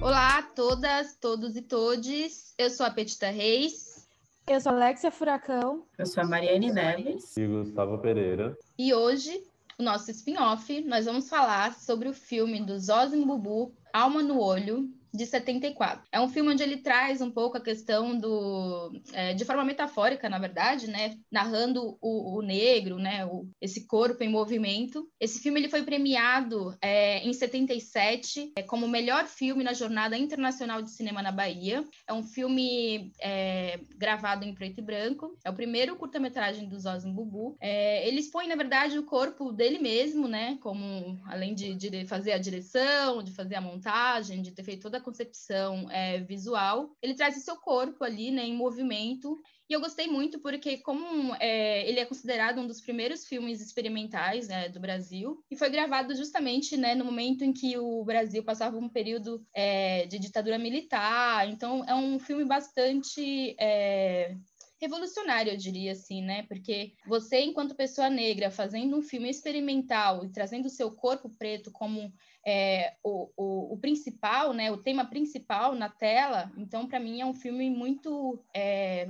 Olá 0.00 0.38
a 0.38 0.42
todas, 0.42 1.16
todos 1.20 1.56
e 1.56 1.62
todes. 1.62 2.54
Eu 2.56 2.70
sou 2.70 2.86
a 2.86 2.90
Petita 2.90 3.30
Reis. 3.30 4.08
Eu 4.46 4.60
sou 4.60 4.72
a 4.72 4.74
Alexia 4.76 5.10
Furacão. 5.10 5.84
Eu 5.98 6.06
sou 6.06 6.22
a 6.22 6.26
Mariane 6.26 6.72
Neves. 6.72 7.36
E 7.36 7.46
Gustavo 7.46 7.98
Pereira. 7.98 8.56
E 8.78 8.94
hoje, 8.94 9.42
o 9.78 9.82
nosso 9.82 10.10
spin-off, 10.10 10.80
nós 10.82 11.04
vamos 11.04 11.28
falar 11.28 11.74
sobre 11.74 12.08
o 12.08 12.14
filme 12.14 12.64
do 12.64 12.78
Zózimo 12.78 13.26
Bubu, 13.26 13.72
Alma 13.92 14.22
no 14.22 14.40
Olho, 14.40 14.88
de 15.18 15.26
74. 15.26 16.06
É 16.12 16.20
um 16.20 16.28
filme 16.28 16.52
onde 16.52 16.62
ele 16.62 16.76
traz 16.76 17.20
um 17.20 17.30
pouco 17.30 17.56
a 17.56 17.60
questão 17.60 18.16
do. 18.16 18.92
É, 19.12 19.34
de 19.34 19.44
forma 19.44 19.64
metafórica, 19.64 20.28
na 20.28 20.38
verdade, 20.38 20.86
né? 20.88 21.16
Narrando 21.30 21.98
o, 22.00 22.38
o 22.38 22.40
negro, 22.42 22.98
né? 22.98 23.26
O, 23.26 23.48
esse 23.60 23.86
corpo 23.86 24.22
em 24.22 24.28
movimento. 24.28 25.08
Esse 25.18 25.40
filme 25.40 25.58
ele 25.58 25.68
foi 25.68 25.82
premiado 25.82 26.76
é, 26.80 27.18
em 27.26 27.32
77 27.32 28.52
é, 28.56 28.62
como 28.62 28.86
melhor 28.86 29.26
filme 29.26 29.64
na 29.64 29.72
Jornada 29.72 30.16
Internacional 30.16 30.80
de 30.80 30.92
Cinema 30.92 31.20
na 31.20 31.32
Bahia. 31.32 31.84
É 32.06 32.12
um 32.12 32.22
filme 32.22 33.10
é, 33.20 33.80
gravado 33.96 34.44
em 34.44 34.54
preto 34.54 34.78
e 34.78 34.82
branco. 34.82 35.36
É 35.44 35.50
o 35.50 35.54
primeiro 35.54 35.96
curta-metragem 35.96 36.68
do 36.68 36.78
Zosmo 36.78 37.12
Bubu. 37.12 37.56
É, 37.60 38.06
ele 38.06 38.20
expõe, 38.20 38.46
na 38.46 38.54
verdade, 38.54 38.96
o 38.96 39.04
corpo 39.04 39.50
dele 39.50 39.80
mesmo, 39.80 40.28
né? 40.28 40.56
Como, 40.60 41.20
além 41.26 41.56
de, 41.56 41.74
de 41.74 42.06
fazer 42.06 42.30
a 42.30 42.38
direção, 42.38 43.20
de 43.20 43.32
fazer 43.32 43.56
a 43.56 43.60
montagem, 43.60 44.42
de 44.42 44.52
ter 44.52 44.62
feito 44.62 44.82
toda 44.82 44.98
a 44.98 45.07
concepção 45.08 45.90
é, 45.90 46.20
visual, 46.20 46.90
ele 47.00 47.14
traz 47.14 47.36
o 47.36 47.40
seu 47.40 47.56
corpo 47.56 48.04
ali, 48.04 48.30
né, 48.30 48.44
em 48.44 48.54
movimento. 48.54 49.40
E 49.68 49.72
eu 49.72 49.80
gostei 49.80 50.06
muito 50.06 50.38
porque, 50.38 50.78
como 50.78 51.34
é, 51.40 51.88
ele 51.88 51.98
é 51.98 52.04
considerado 52.04 52.60
um 52.60 52.66
dos 52.66 52.80
primeiros 52.80 53.26
filmes 53.26 53.60
experimentais 53.60 54.48
né, 54.48 54.68
do 54.68 54.80
Brasil, 54.80 55.42
e 55.50 55.56
foi 55.56 55.70
gravado 55.70 56.14
justamente 56.14 56.76
né, 56.76 56.94
no 56.94 57.04
momento 57.04 57.42
em 57.42 57.52
que 57.52 57.76
o 57.78 58.04
Brasil 58.04 58.42
passava 58.42 58.76
um 58.76 58.88
período 58.88 59.44
é, 59.54 60.06
de 60.06 60.18
ditadura 60.18 60.58
militar. 60.58 61.48
Então, 61.48 61.84
é 61.86 61.94
um 61.94 62.18
filme 62.18 62.44
bastante 62.44 63.56
é, 63.58 64.36
revolucionário, 64.80 65.52
eu 65.52 65.56
diria 65.56 65.92
assim, 65.92 66.22
né? 66.22 66.44
Porque 66.44 66.92
você, 67.06 67.40
enquanto 67.40 67.74
pessoa 67.74 68.08
negra, 68.08 68.50
fazendo 68.50 68.96
um 68.96 69.02
filme 69.02 69.28
experimental 69.28 70.24
e 70.24 70.30
trazendo 70.30 70.66
o 70.66 70.70
seu 70.70 70.90
corpo 70.92 71.28
preto 71.30 71.70
como 71.72 72.12
é, 72.50 72.94
o, 73.04 73.28
o, 73.36 73.74
o, 73.74 73.76
principal, 73.76 74.54
né? 74.54 74.72
O 74.72 74.78
tema 74.78 75.04
principal 75.04 75.74
na 75.74 75.90
tela, 75.90 76.50
então, 76.56 76.86
para 76.86 76.98
mim, 76.98 77.20
é 77.20 77.26
um 77.26 77.34
filme 77.34 77.68
muito 77.68 78.42
é, 78.54 79.06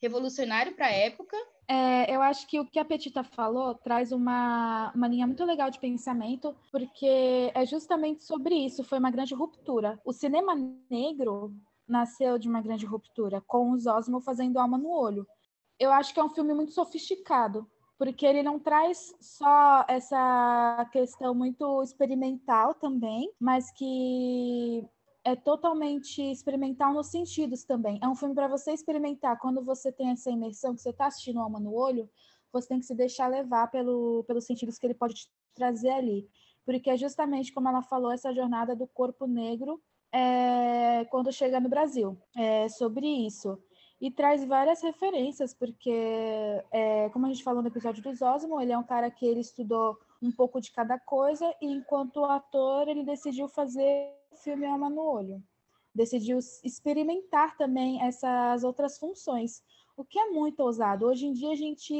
revolucionário 0.00 0.74
para 0.74 0.86
a 0.86 0.92
época. 0.92 1.36
É, 1.68 2.10
eu 2.12 2.22
acho 2.22 2.46
que 2.46 2.58
o 2.58 2.64
que 2.64 2.78
a 2.78 2.84
Petita 2.84 3.22
falou 3.22 3.74
traz 3.74 4.12
uma, 4.12 4.90
uma 4.94 5.06
linha 5.06 5.26
muito 5.26 5.44
legal 5.44 5.70
de 5.70 5.78
pensamento, 5.78 6.56
porque 6.72 7.52
é 7.54 7.66
justamente 7.66 8.24
sobre 8.24 8.54
isso, 8.54 8.82
foi 8.82 8.98
uma 8.98 9.10
grande 9.10 9.34
ruptura. 9.34 10.00
O 10.02 10.10
cinema 10.10 10.54
negro 10.90 11.54
nasceu 11.86 12.38
de 12.38 12.48
uma 12.48 12.62
grande 12.62 12.86
ruptura, 12.86 13.42
com 13.42 13.72
os 13.72 13.86
Osmo 13.86 14.22
fazendo 14.22 14.58
alma 14.58 14.78
no 14.78 14.88
olho. 14.88 15.26
Eu 15.78 15.92
acho 15.92 16.14
que 16.14 16.20
é 16.20 16.24
um 16.24 16.30
filme 16.30 16.54
muito 16.54 16.72
sofisticado, 16.72 17.70
porque 18.00 18.24
ele 18.24 18.42
não 18.42 18.58
traz 18.58 19.14
só 19.20 19.84
essa 19.86 20.88
questão 20.90 21.34
muito 21.34 21.82
experimental 21.82 22.72
também, 22.72 23.30
mas 23.38 23.70
que 23.72 24.82
é 25.22 25.36
totalmente 25.36 26.22
experimental 26.22 26.94
nos 26.94 27.08
sentidos 27.08 27.62
também. 27.62 28.00
É 28.02 28.08
um 28.08 28.14
filme 28.14 28.34
para 28.34 28.48
você 28.48 28.72
experimentar 28.72 29.38
quando 29.38 29.62
você 29.62 29.92
tem 29.92 30.12
essa 30.12 30.30
imersão, 30.30 30.74
que 30.74 30.80
você 30.80 30.88
está 30.88 31.08
assistindo 31.08 31.40
Alma 31.40 31.60
no 31.60 31.74
Olho, 31.74 32.08
você 32.50 32.68
tem 32.68 32.80
que 32.80 32.86
se 32.86 32.94
deixar 32.94 33.28
levar 33.28 33.70
pelo, 33.70 34.24
pelos 34.24 34.46
sentidos 34.46 34.78
que 34.78 34.86
ele 34.86 34.94
pode 34.94 35.12
te 35.16 35.28
trazer 35.54 35.90
ali. 35.90 36.26
Porque 36.64 36.88
é 36.88 36.96
justamente 36.96 37.52
como 37.52 37.68
ela 37.68 37.82
falou, 37.82 38.10
essa 38.10 38.32
jornada 38.32 38.74
do 38.74 38.86
corpo 38.86 39.26
negro 39.26 39.78
é, 40.10 41.04
quando 41.10 41.30
chega 41.30 41.60
no 41.60 41.68
Brasil. 41.68 42.16
É 42.34 42.66
sobre 42.70 43.06
isso. 43.06 43.62
E 44.00 44.10
traz 44.10 44.44
várias 44.44 44.82
referências, 44.82 45.52
porque, 45.52 45.92
é, 46.70 47.10
como 47.10 47.26
a 47.26 47.28
gente 47.28 47.44
falou 47.44 47.60
no 47.60 47.68
episódio 47.68 48.02
do 48.02 48.14
Zosmo, 48.14 48.60
ele 48.60 48.72
é 48.72 48.78
um 48.78 48.82
cara 48.82 49.10
que 49.10 49.26
ele 49.26 49.40
estudou 49.40 49.98
um 50.22 50.32
pouco 50.32 50.60
de 50.60 50.72
cada 50.72 50.98
coisa, 50.98 51.54
e 51.60 51.66
enquanto 51.66 52.24
ator, 52.24 52.88
ele 52.88 53.04
decidiu 53.04 53.46
fazer 53.48 54.10
o 54.32 54.36
filme 54.36 54.66
Alma 54.66 54.88
no 54.88 55.02
Olho. 55.02 55.42
Decidiu 55.94 56.38
experimentar 56.64 57.56
também 57.58 58.02
essas 58.02 58.64
outras 58.64 58.98
funções, 58.98 59.62
o 59.96 60.04
que 60.04 60.18
é 60.18 60.30
muito 60.30 60.60
ousado. 60.60 61.04
Hoje 61.06 61.26
em 61.26 61.32
dia, 61.32 61.52
a 61.52 61.56
gente 61.56 61.92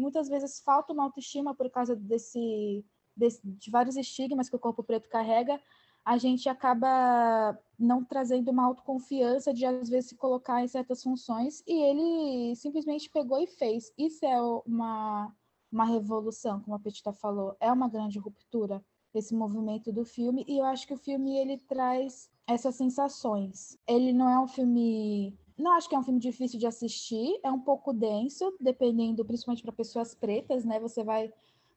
muitas 0.00 0.28
vezes 0.28 0.60
falta 0.60 0.92
uma 0.92 1.04
autoestima 1.04 1.54
por 1.54 1.70
causa 1.70 1.96
desse, 1.96 2.84
desse 3.16 3.40
de 3.42 3.70
vários 3.70 3.96
estigmas 3.96 4.50
que 4.50 4.56
o 4.56 4.58
corpo 4.58 4.82
preto 4.82 5.08
carrega, 5.08 5.58
a 6.04 6.18
gente 6.18 6.48
acaba 6.48 7.58
não 7.78 8.04
trazendo 8.04 8.50
uma 8.50 8.64
autoconfiança 8.64 9.54
de 9.54 9.64
às 9.64 9.88
vezes 9.88 10.10
se 10.10 10.16
colocar 10.16 10.62
em 10.62 10.68
certas 10.68 11.02
funções 11.02 11.62
e 11.66 11.72
ele 11.72 12.56
simplesmente 12.56 13.08
pegou 13.08 13.40
e 13.40 13.46
fez. 13.46 13.92
Isso 13.96 14.24
é 14.24 14.40
uma, 14.66 15.32
uma 15.70 15.84
revolução, 15.84 16.60
como 16.60 16.74
a 16.74 16.80
Petita 16.80 17.12
falou, 17.12 17.56
é 17.60 17.70
uma 17.72 17.88
grande 17.88 18.18
ruptura 18.18 18.84
esse 19.14 19.34
movimento 19.34 19.92
do 19.92 20.04
filme 20.04 20.44
e 20.46 20.58
eu 20.58 20.64
acho 20.64 20.86
que 20.86 20.94
o 20.94 20.98
filme 20.98 21.38
ele 21.38 21.58
traz 21.58 22.30
essas 22.46 22.74
sensações. 22.74 23.78
Ele 23.86 24.12
não 24.12 24.28
é 24.28 24.38
um 24.40 24.48
filme 24.48 25.36
não 25.56 25.72
acho 25.72 25.88
que 25.88 25.94
é 25.96 25.98
um 25.98 26.04
filme 26.04 26.20
difícil 26.20 26.58
de 26.58 26.68
assistir, 26.68 27.40
é 27.42 27.50
um 27.50 27.58
pouco 27.58 27.92
denso, 27.92 28.56
dependendo, 28.60 29.24
principalmente 29.24 29.62
para 29.62 29.72
pessoas 29.72 30.14
pretas, 30.14 30.64
né? 30.64 30.78
Você 30.78 31.02
vai 31.02 31.32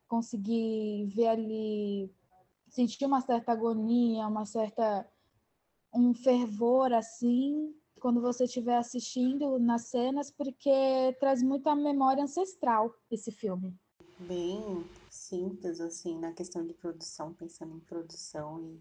conseguir 0.07 1.07
ver 1.07 1.28
ali 1.28 2.11
sentir 2.69 3.06
uma 3.06 3.22
certa 3.22 3.51
agonia, 3.51 4.28
uma 4.28 4.45
certa 4.45 5.06
um 5.94 6.13
fervor 6.13 6.94
assim 6.94 7.74
quando 8.00 8.19
você 8.19 8.46
estiver 8.46 8.78
assistindo 8.78 9.59
nas 9.59 9.90
cenas, 9.90 10.31
porque 10.31 11.16
traz 11.19 11.44
muita 11.44 11.75
memória 11.75 12.24
ancestral 12.24 12.96
esse 13.12 13.31
filme. 13.31 13.75
Bem 14.19 14.84
simples 15.09 15.79
assim 15.79 16.18
na 16.18 16.31
questão 16.34 16.66
de 16.66 16.74
produção, 16.74 17.34
pensando 17.34 17.75
em 17.75 17.79
produção 17.79 18.59
e 18.63 18.79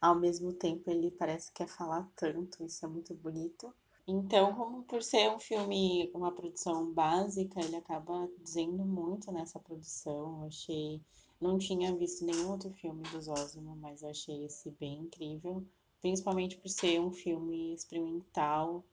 ao 0.00 0.14
mesmo 0.14 0.52
tempo 0.52 0.90
ele 0.90 1.10
parece 1.10 1.48
que 1.48 1.64
quer 1.64 1.68
falar 1.68 2.08
tanto, 2.14 2.62
isso 2.64 2.84
é 2.84 2.88
muito 2.88 3.14
bonito. 3.14 3.72
Então, 4.06 4.54
como 4.54 4.82
por 4.84 5.02
ser 5.02 5.30
um 5.30 5.38
filme, 5.38 6.10
uma 6.14 6.32
produção 6.32 6.90
básica, 6.92 7.60
ele 7.60 7.76
acaba 7.76 8.28
dizendo 8.42 8.82
muito 8.84 9.30
nessa 9.30 9.58
produção. 9.58 10.40
Eu 10.40 10.46
achei 10.46 11.02
não 11.40 11.56
tinha 11.58 11.94
visto 11.94 12.24
nenhum 12.24 12.50
outro 12.50 12.70
filme 12.72 13.02
do 13.04 13.20
Zózimo, 13.20 13.76
mas 13.76 14.02
achei 14.02 14.44
esse 14.44 14.70
bem 14.72 15.02
incrível, 15.02 15.64
principalmente 16.00 16.56
por 16.56 16.68
ser 16.68 17.00
um 17.00 17.10
filme 17.10 17.74
experimental, 17.74 18.84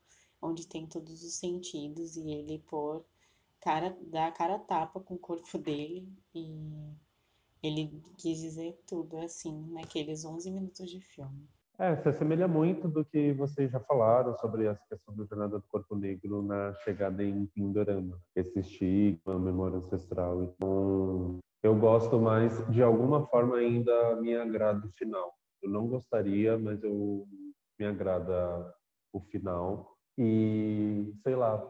onde 0.41 0.67
tem 0.67 0.85
todos 0.87 1.23
os 1.23 1.35
sentidos 1.35 2.15
e 2.15 2.31
ele 2.31 2.59
por 2.67 3.05
cara 3.61 3.97
dá 4.01 4.31
cara 4.31 4.59
tapa 4.59 4.99
com 4.99 5.15
o 5.15 5.19
corpo 5.19 5.57
dele 5.57 6.07
e 6.33 6.93
ele 7.63 8.01
quis 8.17 8.39
dizer 8.39 8.79
tudo 8.85 9.17
assim 9.17 9.67
naqueles 9.71 10.23
11 10.23 10.51
minutos 10.51 10.89
de 10.89 11.01
filme. 11.01 11.47
É, 11.77 11.93
se 11.97 12.07
assemelha 12.07 12.47
muito 12.47 12.87
do 12.87 13.03
que 13.03 13.33
vocês 13.33 13.69
já 13.69 13.81
falaram 13.81 14.33
sobre 14.37 14.65
essa 14.65 14.81
questão 14.87 15.13
da 15.13 15.25
jornada 15.25 15.59
do 15.59 15.65
corpo 15.67 15.93
negro 15.93 16.41
na 16.41 16.73
chegada 16.75 17.21
em 17.21 17.45
Pindorama, 17.47 18.17
esse 18.33 18.59
estigma, 18.59 19.37
memória 19.37 19.77
ancestral. 19.77 20.41
Então, 20.41 21.39
eu 21.61 21.75
gosto 21.75 22.17
mais, 22.17 22.65
de 22.71 22.81
alguma 22.81 23.27
forma 23.27 23.57
ainda 23.57 24.15
me 24.21 24.33
agrada 24.37 24.87
o 24.87 24.91
final. 24.91 25.33
Eu 25.65 25.71
não 25.71 25.87
gostaria, 25.87 26.59
mas 26.59 26.83
eu 26.83 27.27
me 27.79 27.85
agrada 27.87 28.71
o 29.11 29.19
final. 29.19 29.97
E, 30.15 31.11
sei 31.23 31.35
lá, 31.35 31.67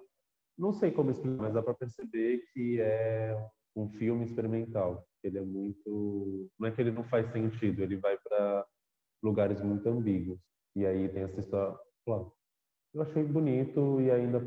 não 0.57 0.73
sei 0.73 0.91
como 0.91 1.11
explicar, 1.11 1.43
mas 1.43 1.53
dá 1.53 1.63
para 1.63 1.73
perceber 1.73 2.43
que 2.53 2.81
é 2.81 3.35
um 3.73 3.89
filme 3.91 4.25
experimental. 4.25 5.07
Ele 5.23 5.37
é 5.37 5.41
muito. 5.41 6.51
Não 6.59 6.67
é 6.67 6.71
que 6.71 6.81
ele 6.81 6.91
não 6.91 7.05
faz 7.05 7.31
sentido, 7.31 7.81
ele 7.81 7.95
vai 7.95 8.17
para 8.17 8.67
lugares 9.23 9.61
muito 9.61 9.87
ambíguos. 9.87 10.39
E 10.75 10.85
aí 10.85 11.07
tem 11.07 11.23
essa 11.23 11.39
história. 11.39 11.79
Eu 12.93 13.01
achei 13.01 13.23
bonito 13.23 14.01
e 14.01 14.11
ainda 14.11 14.41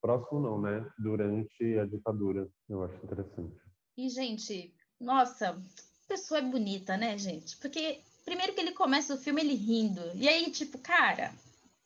próximo, 0.00 0.40
não, 0.40 0.58
né? 0.58 0.90
Durante 0.98 1.78
a 1.78 1.84
ditadura. 1.84 2.48
Eu 2.66 2.82
acho 2.82 2.96
interessante. 3.04 3.60
E, 3.94 4.08
gente, 4.08 4.74
nossa, 4.98 5.62
pessoa 6.08 6.40
é 6.40 6.42
bonita, 6.42 6.96
né, 6.96 7.18
gente? 7.18 7.58
Porque 7.58 8.02
primeiro 8.26 8.52
que 8.52 8.60
ele 8.60 8.72
começa 8.72 9.14
o 9.14 9.18
filme 9.18 9.40
ele 9.40 9.54
rindo. 9.54 10.02
E 10.16 10.28
aí, 10.28 10.50
tipo, 10.50 10.76
cara, 10.78 11.32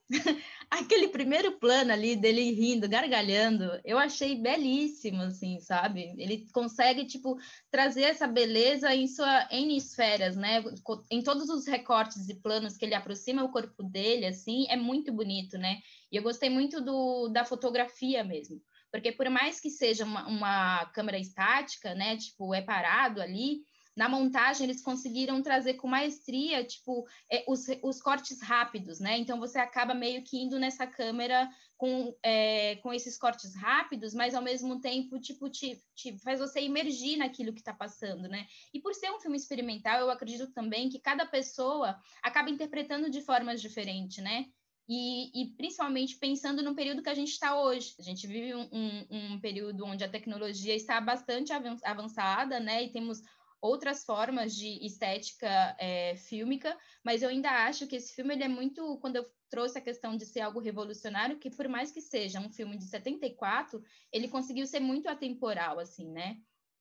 aquele 0.70 1.08
primeiro 1.08 1.52
plano 1.58 1.92
ali 1.92 2.16
dele 2.16 2.50
rindo, 2.52 2.88
gargalhando, 2.88 3.78
eu 3.84 3.98
achei 3.98 4.40
belíssimo, 4.40 5.22
assim, 5.22 5.60
sabe? 5.60 6.14
Ele 6.16 6.48
consegue, 6.50 7.04
tipo, 7.04 7.38
trazer 7.70 8.04
essa 8.04 8.26
beleza 8.26 8.92
em 8.94 9.06
sua 9.06 9.46
em 9.50 9.76
esferas, 9.76 10.34
né? 10.34 10.64
Em 11.10 11.22
todos 11.22 11.50
os 11.50 11.66
recortes 11.66 12.28
e 12.30 12.34
planos 12.34 12.76
que 12.76 12.86
ele 12.86 12.94
aproxima 12.94 13.44
o 13.44 13.52
corpo 13.52 13.82
dele, 13.82 14.24
assim, 14.24 14.66
é 14.70 14.76
muito 14.76 15.12
bonito, 15.12 15.58
né? 15.58 15.78
E 16.10 16.16
eu 16.16 16.22
gostei 16.22 16.48
muito 16.48 16.80
do, 16.80 17.28
da 17.28 17.44
fotografia 17.44 18.24
mesmo 18.24 18.60
Porque 18.90 19.12
por 19.12 19.28
mais 19.28 19.60
que 19.60 19.68
seja 19.68 20.04
uma, 20.06 20.26
uma 20.26 20.86
câmera 20.86 21.18
estática, 21.18 21.94
né, 21.94 22.16
tipo, 22.16 22.54
é 22.54 22.62
parado 22.62 23.20
ali, 23.20 23.60
na 23.96 24.08
montagem 24.08 24.64
eles 24.64 24.82
conseguiram 24.82 25.42
trazer 25.42 25.74
com 25.74 25.88
maestria, 25.88 26.64
tipo, 26.64 27.06
é, 27.30 27.44
os, 27.48 27.66
os 27.82 28.00
cortes 28.00 28.40
rápidos, 28.40 29.00
né? 29.00 29.18
Então 29.18 29.38
você 29.38 29.58
acaba 29.58 29.94
meio 29.94 30.22
que 30.22 30.38
indo 30.38 30.58
nessa 30.58 30.86
câmera 30.86 31.48
com, 31.76 32.14
é, 32.22 32.76
com 32.76 32.92
esses 32.92 33.16
cortes 33.16 33.54
rápidos, 33.54 34.14
mas 34.14 34.34
ao 34.34 34.42
mesmo 34.42 34.80
tempo, 34.80 35.18
tipo, 35.18 35.48
te, 35.48 35.82
te 35.94 36.18
faz 36.18 36.38
você 36.38 36.60
imergir 36.60 37.16
naquilo 37.16 37.52
que 37.52 37.60
está 37.60 37.72
passando, 37.72 38.28
né? 38.28 38.46
E 38.72 38.80
por 38.80 38.94
ser 38.94 39.10
um 39.10 39.20
filme 39.20 39.36
experimental, 39.36 40.00
eu 40.00 40.10
acredito 40.10 40.52
também 40.52 40.88
que 40.88 41.00
cada 41.00 41.26
pessoa 41.26 41.98
acaba 42.22 42.50
interpretando 42.50 43.10
de 43.10 43.22
formas 43.22 43.60
diferentes, 43.60 44.22
né? 44.22 44.46
E, 44.92 45.30
e, 45.40 45.46
principalmente 45.54 46.18
pensando 46.18 46.64
no 46.64 46.74
período 46.74 47.00
que 47.00 47.08
a 47.08 47.14
gente 47.14 47.30
está 47.30 47.60
hoje. 47.60 47.94
A 47.96 48.02
gente 48.02 48.26
vive 48.26 48.56
um, 48.56 48.68
um, 48.72 49.06
um, 49.08 49.40
período 49.40 49.84
onde 49.84 50.02
a 50.02 50.08
tecnologia 50.08 50.74
está 50.74 51.00
bastante 51.00 51.52
avançada, 51.84 52.58
né? 52.58 52.82
E 52.82 52.90
temos 52.90 53.22
outras 53.60 54.04
formas 54.04 54.54
de 54.54 54.84
estética 54.84 55.76
é, 55.78 56.16
fílmica, 56.16 56.76
mas 57.04 57.22
eu 57.22 57.28
ainda 57.28 57.50
acho 57.66 57.86
que 57.86 57.96
esse 57.96 58.14
filme 58.14 58.34
ele 58.34 58.44
é 58.44 58.48
muito, 58.48 58.98
quando 58.98 59.16
eu 59.16 59.26
trouxe 59.50 59.78
a 59.78 59.82
questão 59.82 60.16
de 60.16 60.24
ser 60.24 60.40
algo 60.40 60.60
revolucionário, 60.60 61.38
que 61.38 61.50
por 61.50 61.68
mais 61.68 61.90
que 61.90 62.00
seja 62.00 62.40
um 62.40 62.50
filme 62.50 62.78
de 62.78 62.84
74, 62.84 63.82
ele 64.12 64.28
conseguiu 64.28 64.66
ser 64.66 64.80
muito 64.80 65.08
atemporal, 65.08 65.78
assim, 65.78 66.10
né? 66.10 66.38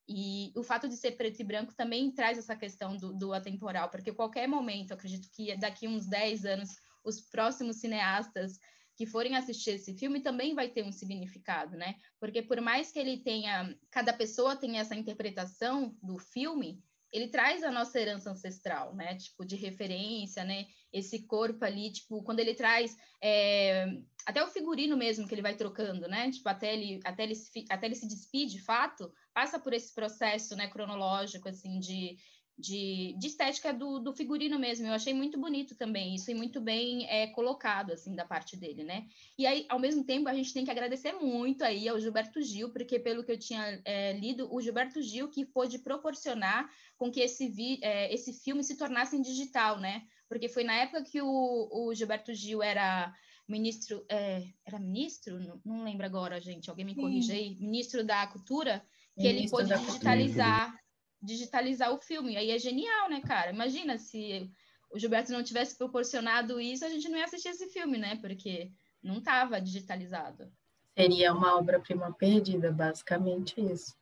E 0.08 0.52
o 0.56 0.64
fato 0.64 0.88
de 0.88 0.96
ser 0.96 1.12
preto 1.12 1.40
e 1.40 1.44
branco 1.44 1.76
também 1.76 2.12
traz 2.12 2.38
essa 2.38 2.56
questão 2.56 2.96
do, 2.96 3.14
do 3.14 3.34
atemporal, 3.34 3.90
porque 3.90 4.14
qualquer 4.14 4.48
momento, 4.48 4.94
acredito 4.94 5.30
que 5.32 5.56
daqui 5.58 5.88
uns 5.88 6.08
10 6.08 6.46
anos, 6.46 6.70
os 7.04 7.22
próximos 7.22 7.78
cineastas 7.78 8.60
que 9.00 9.06
forem 9.06 9.38
assistir 9.38 9.76
esse 9.76 9.94
filme 9.94 10.20
também 10.20 10.54
vai 10.54 10.68
ter 10.68 10.84
um 10.84 10.92
significado, 10.92 11.78
né? 11.78 11.96
Porque 12.20 12.42
por 12.42 12.60
mais 12.60 12.92
que 12.92 13.00
ele 13.00 13.16
tenha, 13.16 13.74
cada 13.90 14.12
pessoa 14.12 14.58
tenha 14.58 14.82
essa 14.82 14.94
interpretação 14.94 15.98
do 16.04 16.18
filme, 16.18 16.84
ele 17.10 17.30
traz 17.30 17.64
a 17.64 17.72
nossa 17.72 17.98
herança 17.98 18.30
ancestral, 18.30 18.94
né? 18.94 19.16
Tipo, 19.16 19.46
de 19.46 19.56
referência, 19.56 20.44
né? 20.44 20.66
Esse 20.92 21.26
corpo 21.26 21.64
ali, 21.64 21.94
tipo, 21.94 22.22
quando 22.24 22.42
ele 22.42 22.54
traz 22.54 22.98
é, 23.24 23.86
até 24.26 24.44
o 24.44 24.48
figurino 24.48 24.98
mesmo 24.98 25.26
que 25.26 25.34
ele 25.34 25.42
vai 25.42 25.56
trocando, 25.56 26.06
né? 26.10 26.30
Tipo, 26.30 26.50
até 26.50 26.74
ele, 26.74 27.00
até 27.06 27.24
ele, 27.24 27.36
até 27.70 27.86
ele 27.86 27.96
se 27.96 28.06
despedir 28.06 28.48
de 28.48 28.62
fato, 28.62 29.10
passa 29.34 29.58
por 29.58 29.72
esse 29.72 29.96
processo, 29.96 30.58
né, 30.58 30.68
cronológico, 30.68 31.48
assim, 31.48 31.80
de, 31.80 32.18
de, 32.60 33.16
de 33.18 33.28
estética 33.28 33.74
do, 33.74 34.00
do, 34.00 34.14
figurino 34.14 34.60
mesmo. 34.60 34.86
Eu 34.86 34.94
achei 34.94 35.14
muito 35.14 35.40
bonito 35.40 35.76
também 35.76 36.14
isso 36.14 36.30
e 36.30 36.36
muito 36.36 36.60
bem 36.60 37.10
é, 37.10 37.28
colocado, 37.28 37.92
assim, 37.92 38.14
da 38.14 38.26
parte 38.26 38.58
dele, 38.58 38.84
né? 38.84 39.08
E 39.38 39.48
aí, 39.48 39.66
ao 39.70 39.80
mesmo 39.80 40.04
tempo, 40.04 40.28
a 40.28 40.34
gente 40.34 40.54
tem 40.54 40.66
que 40.66 40.72
agradecer 40.72 41.14
muito 41.14 41.64
aí 41.64 41.88
ao 41.88 42.00
Gilberto 42.00 42.42
Gil, 42.42 42.70
porque 42.72 43.00
pelo 43.00 43.24
que 43.24 43.32
eu 43.32 43.40
tinha 43.40 43.82
é, 43.86 44.12
lido, 44.14 44.54
o 44.54 44.62
Gilberto 44.62 45.02
Gil 45.02 45.30
que 45.30 45.46
pôde 45.46 45.80
proporcionar 45.80 46.70
com 46.98 47.10
que 47.10 47.22
esse, 47.22 47.48
vi, 47.48 47.80
é, 47.82 48.14
esse 48.14 48.34
filme 48.34 48.64
se 48.64 48.76
tornasse 48.76 49.16
em 49.16 49.22
digital, 49.22 49.80
né? 49.80 50.04
Porque 50.28 50.50
foi 50.50 50.66
na 50.66 50.74
época 50.74 51.04
que 51.04 51.22
o, 51.22 51.70
o 51.72 51.96
Gilberto 51.96 52.34
Gil 52.34 52.62
era 52.62 53.14
ministro, 53.48 54.06
é, 54.10 54.44
era 54.66 54.78
ministro? 54.78 55.40
Não, 55.40 55.62
não, 55.64 55.84
lembro 55.86 56.06
agora, 56.06 56.42
gente, 56.42 56.70
alguém 56.70 56.86
me 56.86 56.94
corrija 56.94 57.34
aí, 57.34 57.58
ministro 57.58 58.04
da 58.04 58.28
Cultura, 58.28 58.86
que 59.16 59.24
ministro 59.24 59.62
ele 59.62 59.70
pôde 59.70 59.86
digitalizar... 59.86 60.66
Cultura 60.66 60.89
digitalizar 61.22 61.94
o 61.94 62.00
filme. 62.00 62.38
Aí 62.38 62.52
é 62.52 62.60
genial, 62.60 63.10
né, 63.10 63.22
cara? 63.22 63.52
Imagina 63.52 63.98
se 63.98 64.52
o 64.92 64.98
Gilberto 64.98 65.32
não 65.32 65.44
tivesse 65.44 65.78
proporcionado 65.78 66.60
isso, 66.60 66.86
a 66.86 66.90
gente 66.90 67.08
não 67.10 67.18
ia 67.18 67.26
assistir 67.26 67.50
esse 67.50 67.68
filme, 67.68 67.98
né? 67.98 68.18
Porque 68.18 68.72
não 69.02 69.20
estava 69.20 69.62
digitalizado. 69.62 70.52
Seria 70.98 71.34
uma 71.34 71.58
obra-prima 71.58 72.14
perdida, 72.14 72.72
basicamente 72.72 73.62
isso. 73.62 73.96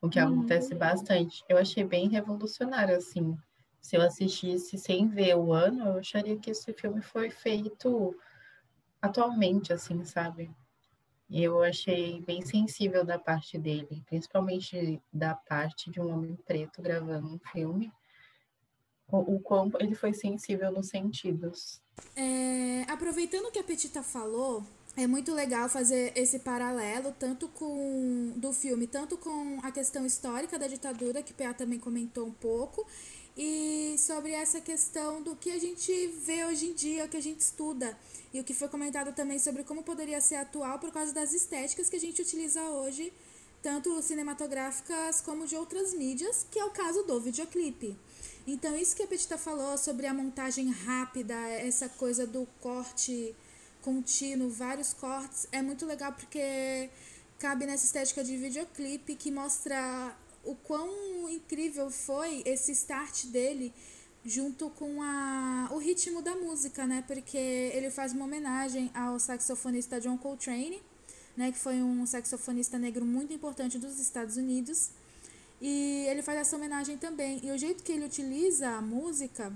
O 0.00 0.08
que 0.08 0.20
hum. 0.20 0.26
acontece 0.26 0.74
bastante. 0.74 1.44
Eu 1.48 1.58
achei 1.58 1.84
bem 1.84 2.08
revolucionário, 2.08 2.96
assim. 2.96 3.36
Se 3.80 3.96
eu 3.96 4.02
assistisse 4.02 4.78
sem 4.78 5.08
ver 5.08 5.36
o 5.36 5.52
ano, 5.52 5.86
eu 5.86 5.98
acharia 5.98 6.38
que 6.38 6.50
esse 6.50 6.72
filme 6.72 7.02
foi 7.02 7.30
feito 7.30 8.16
atualmente, 9.00 9.72
assim, 9.72 10.04
sabe? 10.04 10.50
Eu 11.32 11.62
achei 11.62 12.20
bem 12.20 12.44
sensível 12.44 13.04
da 13.04 13.18
parte 13.18 13.56
dele, 13.56 14.02
principalmente 14.06 15.00
da 15.10 15.34
parte 15.34 15.90
de 15.90 16.00
um 16.00 16.12
homem 16.12 16.36
preto 16.46 16.82
gravando 16.82 17.26
um 17.28 17.38
filme, 17.50 17.90
o, 19.08 19.36
o 19.36 19.40
quão 19.40 19.70
ele 19.80 19.94
foi 19.94 20.12
sensível 20.12 20.70
nos 20.70 20.88
sentidos. 20.88 21.80
É, 22.14 22.82
aproveitando 22.88 23.50
que 23.50 23.58
a 23.58 23.64
Petita 23.64 24.02
falou, 24.02 24.64
é 24.96 25.06
muito 25.06 25.32
legal 25.32 25.68
fazer 25.68 26.12
esse 26.14 26.38
paralelo 26.38 27.14
tanto 27.18 27.48
com 27.48 28.34
do 28.36 28.52
filme, 28.52 28.86
tanto 28.86 29.16
com 29.16 29.58
a 29.62 29.70
questão 29.70 30.04
histórica 30.04 30.58
da 30.58 30.66
ditadura 30.66 31.22
que 31.22 31.32
PA 31.32 31.54
também 31.54 31.78
comentou 31.78 32.26
um 32.26 32.32
pouco, 32.32 32.86
e 33.36 33.96
sobre 33.98 34.32
essa 34.32 34.60
questão 34.60 35.22
do 35.22 35.34
que 35.34 35.50
a 35.50 35.58
gente 35.58 36.06
vê 36.24 36.44
hoje 36.44 36.66
em 36.66 36.74
dia, 36.74 37.04
o 37.04 37.08
que 37.08 37.16
a 37.16 37.22
gente 37.22 37.40
estuda, 37.40 37.96
e 38.32 38.40
o 38.40 38.44
que 38.44 38.52
foi 38.52 38.68
comentado 38.68 39.14
também 39.14 39.38
sobre 39.38 39.64
como 39.64 39.82
poderia 39.82 40.20
ser 40.20 40.36
atual 40.36 40.78
por 40.78 40.92
causa 40.92 41.12
das 41.12 41.32
estéticas 41.32 41.88
que 41.88 41.96
a 41.96 42.00
gente 42.00 42.20
utiliza 42.20 42.62
hoje, 42.62 43.12
tanto 43.62 44.02
cinematográficas 44.02 45.20
como 45.20 45.46
de 45.46 45.56
outras 45.56 45.94
mídias, 45.94 46.46
que 46.50 46.58
é 46.58 46.64
o 46.64 46.70
caso 46.70 47.04
do 47.04 47.20
videoclipe. 47.20 47.96
Então, 48.46 48.76
isso 48.76 48.96
que 48.96 49.04
a 49.04 49.06
Petita 49.06 49.38
falou 49.38 49.78
sobre 49.78 50.06
a 50.06 50.12
montagem 50.12 50.70
rápida, 50.70 51.34
essa 51.34 51.88
coisa 51.88 52.26
do 52.26 52.46
corte 52.60 53.34
contínuo, 53.82 54.50
vários 54.50 54.92
cortes, 54.92 55.46
é 55.52 55.62
muito 55.62 55.86
legal 55.86 56.12
porque 56.12 56.90
cabe 57.38 57.66
nessa 57.66 57.84
estética 57.84 58.22
de 58.22 58.36
videoclipe 58.36 59.16
que 59.16 59.30
mostra 59.30 60.16
o 60.44 60.54
quão 60.54 61.28
incrível 61.28 61.90
foi 61.90 62.42
esse 62.44 62.72
start 62.72 63.26
dele 63.26 63.72
junto 64.24 64.70
com 64.70 65.02
a, 65.02 65.68
o 65.72 65.78
ritmo 65.78 66.22
da 66.22 66.34
música, 66.36 66.86
né? 66.86 67.04
Porque 67.06 67.36
ele 67.36 67.90
faz 67.90 68.12
uma 68.12 68.24
homenagem 68.24 68.90
ao 68.94 69.18
saxofonista 69.18 70.00
John 70.00 70.16
Coltrane, 70.16 70.82
né? 71.36 71.50
Que 71.52 71.58
foi 71.58 71.82
um 71.82 72.06
saxofonista 72.06 72.78
negro 72.78 73.04
muito 73.04 73.32
importante 73.32 73.78
dos 73.78 73.98
Estados 73.98 74.36
Unidos. 74.36 74.90
E 75.60 76.06
ele 76.08 76.22
faz 76.22 76.38
essa 76.38 76.56
homenagem 76.56 76.98
também. 76.98 77.40
E 77.42 77.50
o 77.50 77.58
jeito 77.58 77.82
que 77.82 77.92
ele 77.92 78.04
utiliza 78.04 78.68
a 78.70 78.82
música 78.82 79.52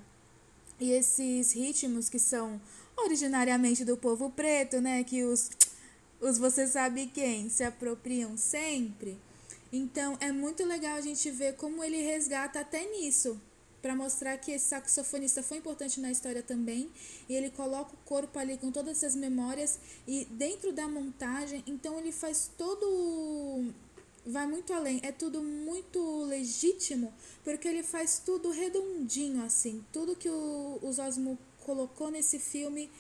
e 0.79 0.93
esses 0.93 1.53
ritmos 1.53 2.09
que 2.09 2.19
são 2.19 2.61
originariamente 2.97 3.85
do 3.85 3.97
povo 3.97 4.31
preto, 4.31 4.81
né? 4.81 5.05
Que 5.05 5.25
os, 5.25 5.51
os 6.21 6.39
você 6.39 6.67
sabe 6.67 7.07
quem 7.07 7.49
se 7.49 7.63
apropriam 7.65 8.37
sempre 8.37 9.19
então 9.77 10.17
é 10.21 10.33
muito 10.33 10.65
legal 10.65 10.97
a 10.97 11.01
gente 11.01 11.31
ver 11.31 11.55
como 11.57 11.83
ele 11.83 12.03
resgata 12.03 12.61
até 12.61 12.85
nisso, 12.91 13.41
para 13.83 13.95
mostrar 13.95 14.37
que 14.39 14.51
esse 14.51 14.69
saxofonista 14.69 15.43
foi 15.43 15.59
importante 15.59 16.01
na 16.01 16.11
história 16.11 16.43
também, 16.43 16.91
e 17.29 17.35
ele 17.35 17.51
coloca 17.51 17.95
o 17.95 17.99
corpo 18.05 18.39
ali 18.39 18.57
com 18.57 18.73
todas 18.73 18.99
essas 18.99 19.15
memórias 19.15 19.79
e 20.07 20.25
dentro 20.31 20.73
da 20.73 20.89
montagem, 20.89 21.63
então 21.67 21.99
ele 21.99 22.13
faz 22.13 22.51
todo 22.57 23.73
vai 24.27 24.45
muito 24.45 24.73
além, 24.73 25.01
é 25.05 25.13
tudo 25.13 25.41
muito 25.41 26.25
legítimo, 26.25 27.15
porque 27.45 27.69
ele 27.69 27.85
faz 27.85 28.19
tudo 28.19 28.51
redondinho 28.51 29.45
assim, 29.45 29.85
tudo 29.93 30.17
que 30.17 30.29
o, 30.29 30.81
o 30.83 31.39
colocou 31.65 32.11
nesse 32.11 32.39
filme 32.39 32.91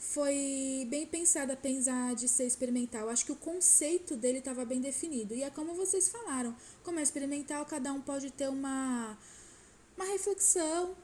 foi 0.00 0.86
bem 0.88 1.06
pensada, 1.06 1.52
apesar 1.52 2.14
de 2.14 2.26
ser 2.26 2.46
experimental. 2.46 3.10
Acho 3.10 3.26
que 3.26 3.32
o 3.32 3.36
conceito 3.36 4.16
dele 4.16 4.38
estava 4.38 4.64
bem 4.64 4.80
definido. 4.80 5.34
E 5.34 5.42
é 5.42 5.50
como 5.50 5.74
vocês 5.74 6.08
falaram, 6.08 6.56
como 6.82 6.98
é 6.98 7.02
experimental, 7.02 7.66
cada 7.66 7.92
um 7.92 8.00
pode 8.00 8.30
ter 8.30 8.48
uma, 8.48 9.16
uma 9.94 10.06
reflexão 10.06 10.96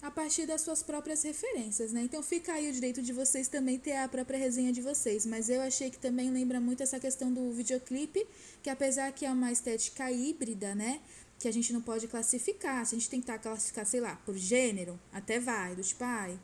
a 0.00 0.12
partir 0.12 0.46
das 0.46 0.60
suas 0.60 0.80
próprias 0.80 1.24
referências, 1.24 1.92
né? 1.92 2.02
Então 2.02 2.22
fica 2.22 2.52
aí 2.52 2.70
o 2.70 2.72
direito 2.72 3.02
de 3.02 3.12
vocês 3.12 3.48
também 3.48 3.80
ter 3.80 3.96
a 3.96 4.08
própria 4.08 4.38
resenha 4.38 4.72
de 4.72 4.80
vocês. 4.80 5.26
Mas 5.26 5.48
eu 5.48 5.60
achei 5.60 5.90
que 5.90 5.98
também 5.98 6.30
lembra 6.30 6.60
muito 6.60 6.84
essa 6.84 7.00
questão 7.00 7.32
do 7.32 7.50
videoclipe, 7.50 8.24
que 8.62 8.70
apesar 8.70 9.10
que 9.10 9.26
é 9.26 9.30
uma 9.30 9.50
estética 9.50 10.08
híbrida, 10.12 10.72
né? 10.72 11.00
Que 11.36 11.48
a 11.48 11.52
gente 11.52 11.72
não 11.72 11.82
pode 11.82 12.06
classificar. 12.06 12.86
Se 12.86 12.94
a 12.94 12.98
gente 12.98 13.10
tentar 13.10 13.40
classificar, 13.40 13.84
sei 13.84 13.98
lá, 13.98 14.14
por 14.24 14.36
gênero, 14.36 15.00
até 15.12 15.40
vai, 15.40 15.74
do 15.74 15.82
tipo, 15.82 16.04
ai, 16.04 16.38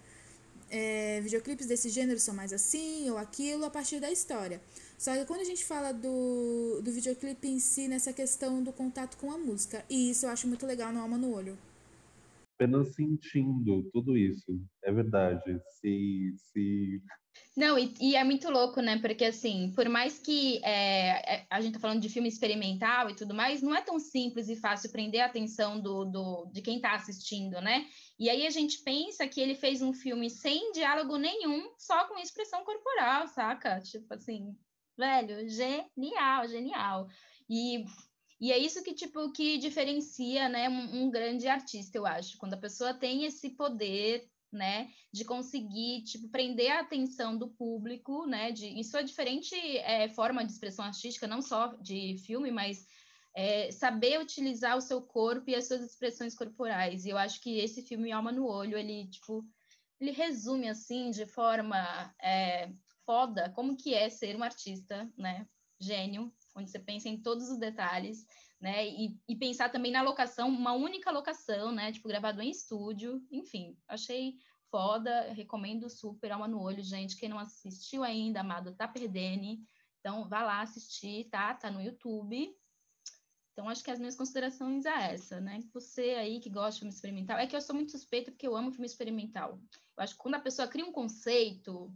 é, 0.73 1.21
videoclipes 1.21 1.67
desse 1.67 1.91
gênero 1.91 2.19
são 2.19 2.35
mais 2.35 2.51
assim 2.53 3.11
ou 3.11 3.19
aquilo 3.19 3.65
a 3.67 3.71
partir 3.71 4.01
da 4.01 4.11
história. 4.11 4.59
Só 4.99 5.13
que 5.15 5.27
quando 5.27 5.41
a 5.41 5.45
gente 5.45 5.65
fala 5.65 5.93
do, 5.93 6.81
do 6.83 6.91
videoclipe 6.91 7.47
em 7.47 7.59
si, 7.59 7.89
nessa 7.89 8.13
questão 8.13 8.63
do 8.63 8.73
contato 8.73 9.19
com 9.19 9.31
a 9.31 9.37
música, 9.37 9.85
e 9.91 10.11
isso 10.11 10.25
eu 10.25 10.31
acho 10.31 10.49
muito 10.49 10.67
legal 10.67 10.91
no 10.91 11.01
Alma 11.01 11.19
no 11.19 11.35
Olho. 11.35 11.59
Apenas 12.55 12.95
sentindo 12.95 13.83
tudo 13.93 14.17
isso, 14.17 14.59
é 14.83 14.93
verdade. 14.93 15.61
Se, 15.81 16.35
se 16.37 17.03
não, 17.55 17.79
e, 17.79 17.93
e, 18.01 18.17
é 18.17 18.25
muito 18.25 18.49
louco, 18.49 18.81
né? 18.81 18.99
Porque, 18.99 19.27
assim, 19.27 19.73
por 19.75 19.87
mais 19.87 20.19
que 20.19 20.59
é, 20.65 21.35
é, 21.35 21.47
a 21.51 21.61
gente 21.61 21.75
tá 21.75 21.81
falando 21.81 22.01
de 22.01 22.09
filme 22.09 22.29
experimental 22.29 23.11
e 23.11 23.15
tudo 23.15 23.35
mais, 23.35 23.61
não 23.61 23.75
é 23.75 23.83
tão 23.83 23.99
simples 23.99 24.49
e 24.49 24.57
fácil 24.57 24.91
prender 24.91 25.21
a 25.21 25.27
atenção 25.27 25.79
do, 25.79 26.07
do, 26.07 26.51
de 26.51 26.63
quem 26.63 26.81
tá 26.81 26.95
assistindo, 26.95 27.61
né? 27.61 27.87
E 28.19 28.31
aí 28.31 28.47
a 28.47 28.51
gente 28.51 28.79
pensa 28.83 29.29
que 29.29 29.39
ele 29.39 29.55
fez 29.55 29.83
um 29.83 29.93
filme 29.93 30.31
sem 30.31 30.73
diálogo 30.73 31.19
nenhum, 31.19 31.71
só 31.79 32.07
com 32.09 32.19
expressão 32.19 32.65
corporal, 32.65 33.29
saca? 33.29 33.81
Tipo 33.81 34.15
assim, 34.15 34.57
velho, 34.97 35.47
genial, 35.47 36.49
genial. 36.49 37.07
E, 37.51 37.85
e 38.41 38.51
é 38.51 38.57
isso 38.57 38.83
que, 38.83 38.95
tipo, 38.95 39.31
que 39.31 39.59
diferencia, 39.59 40.49
né, 40.49 40.71
um, 40.71 41.03
um 41.05 41.11
grande 41.11 41.47
artista, 41.49 41.99
eu 41.99 42.07
acho. 42.07 42.39
Quando 42.39 42.55
a 42.55 42.61
pessoa 42.61 42.95
tem 42.95 43.25
esse 43.25 43.51
poder 43.51 44.27
né, 44.53 44.91
de 45.13 45.25
conseguir, 45.25 46.03
tipo, 46.03 46.29
prender 46.29 46.71
a 46.71 46.81
atenção 46.81 47.37
do 47.37 47.49
público, 47.49 48.27
né, 48.27 48.53
de, 48.53 48.67
em 48.67 48.83
sua 48.83 49.03
diferente 49.03 49.55
é, 49.79 50.09
forma 50.09 50.45
de 50.45 50.53
expressão 50.53 50.85
artística, 50.85 51.27
não 51.27 51.41
só 51.41 51.69
de 51.77 52.19
filme, 52.19 52.51
mas 52.51 52.87
é, 53.35 53.71
saber 53.71 54.21
utilizar 54.21 54.77
o 54.77 54.81
seu 54.83 55.01
corpo 55.01 55.49
e 55.49 55.55
as 55.55 55.67
suas 55.67 55.81
expressões 55.83 56.35
corporais. 56.35 57.05
E 57.05 57.11
eu 57.11 57.17
acho 57.17 57.41
que 57.41 57.59
esse 57.59 57.83
filme 57.83 58.13
Alma 58.13 58.31
no 58.31 58.47
Olho, 58.47 58.77
ele, 58.77 59.09
tipo, 59.09 59.45
ele 59.99 60.11
resume, 60.11 60.69
assim, 60.69 61.11
de 61.11 61.25
forma 61.25 62.15
é, 62.23 62.71
foda, 63.07 63.51
como 63.51 63.77
que 63.77 63.95
é 63.95 64.11
ser 64.11 64.37
um 64.37 64.43
artista, 64.43 65.11
né, 65.17 65.47
gênio, 65.81 66.33
onde 66.55 66.71
você 66.71 66.79
pensa 66.79 67.09
em 67.09 67.21
todos 67.21 67.49
os 67.49 67.59
detalhes, 67.59 68.27
né? 68.63 68.87
E, 68.87 69.21
e, 69.29 69.35
pensar 69.35 69.71
também 69.71 69.91
na 69.91 70.03
locação, 70.03 70.49
uma 70.49 70.73
única 70.73 71.11
locação, 71.11 71.73
né? 71.73 71.91
Tipo, 71.91 72.07
gravado 72.07 72.41
em 72.41 72.49
estúdio. 72.49 73.21
Enfim, 73.29 73.77
achei 73.89 74.39
foda, 74.71 75.33
recomendo 75.33 75.91
super, 75.91 76.31
alma 76.31 76.47
no 76.47 76.61
olho, 76.63 76.81
gente. 76.81 77.17
Quem 77.17 77.29
não 77.29 77.41
assistiu 77.41 78.05
ainda, 78.05 78.39
amado, 78.39 78.73
tá 78.77 78.87
perdendo. 78.87 79.59
Então, 79.99 80.29
vá 80.29 80.45
lá 80.45 80.63
assistir, 80.63 81.29
tá? 81.29 81.53
Tá 81.55 81.73
no 81.73 81.83
YouTube. 81.83 82.57
Então, 83.53 83.69
acho 83.69 83.83
que 83.83 83.91
as 83.91 83.99
minhas 83.99 84.15
considerações 84.15 84.87
é 84.87 85.13
essa, 85.13 85.41
né? 85.41 85.61
Você 85.75 86.11
aí 86.11 86.39
que 86.39 86.49
gosta 86.49 86.75
de 86.75 86.79
filme 86.79 86.95
experimental, 86.95 87.39
é 87.39 87.49
que 87.49 87.57
eu 87.57 87.61
sou 87.61 87.75
muito 87.75 87.91
suspeita 87.91 88.31
porque 88.31 88.47
eu 88.47 88.57
amo 88.57 88.71
filme 88.71 88.87
experimental. 88.87 89.61
Eu 89.97 90.05
acho 90.05 90.15
que 90.15 90.21
quando 90.21 90.37
a 90.37 90.41
pessoa 90.41 90.69
cria 90.69 90.87
um 90.87 90.93
conceito, 90.93 91.93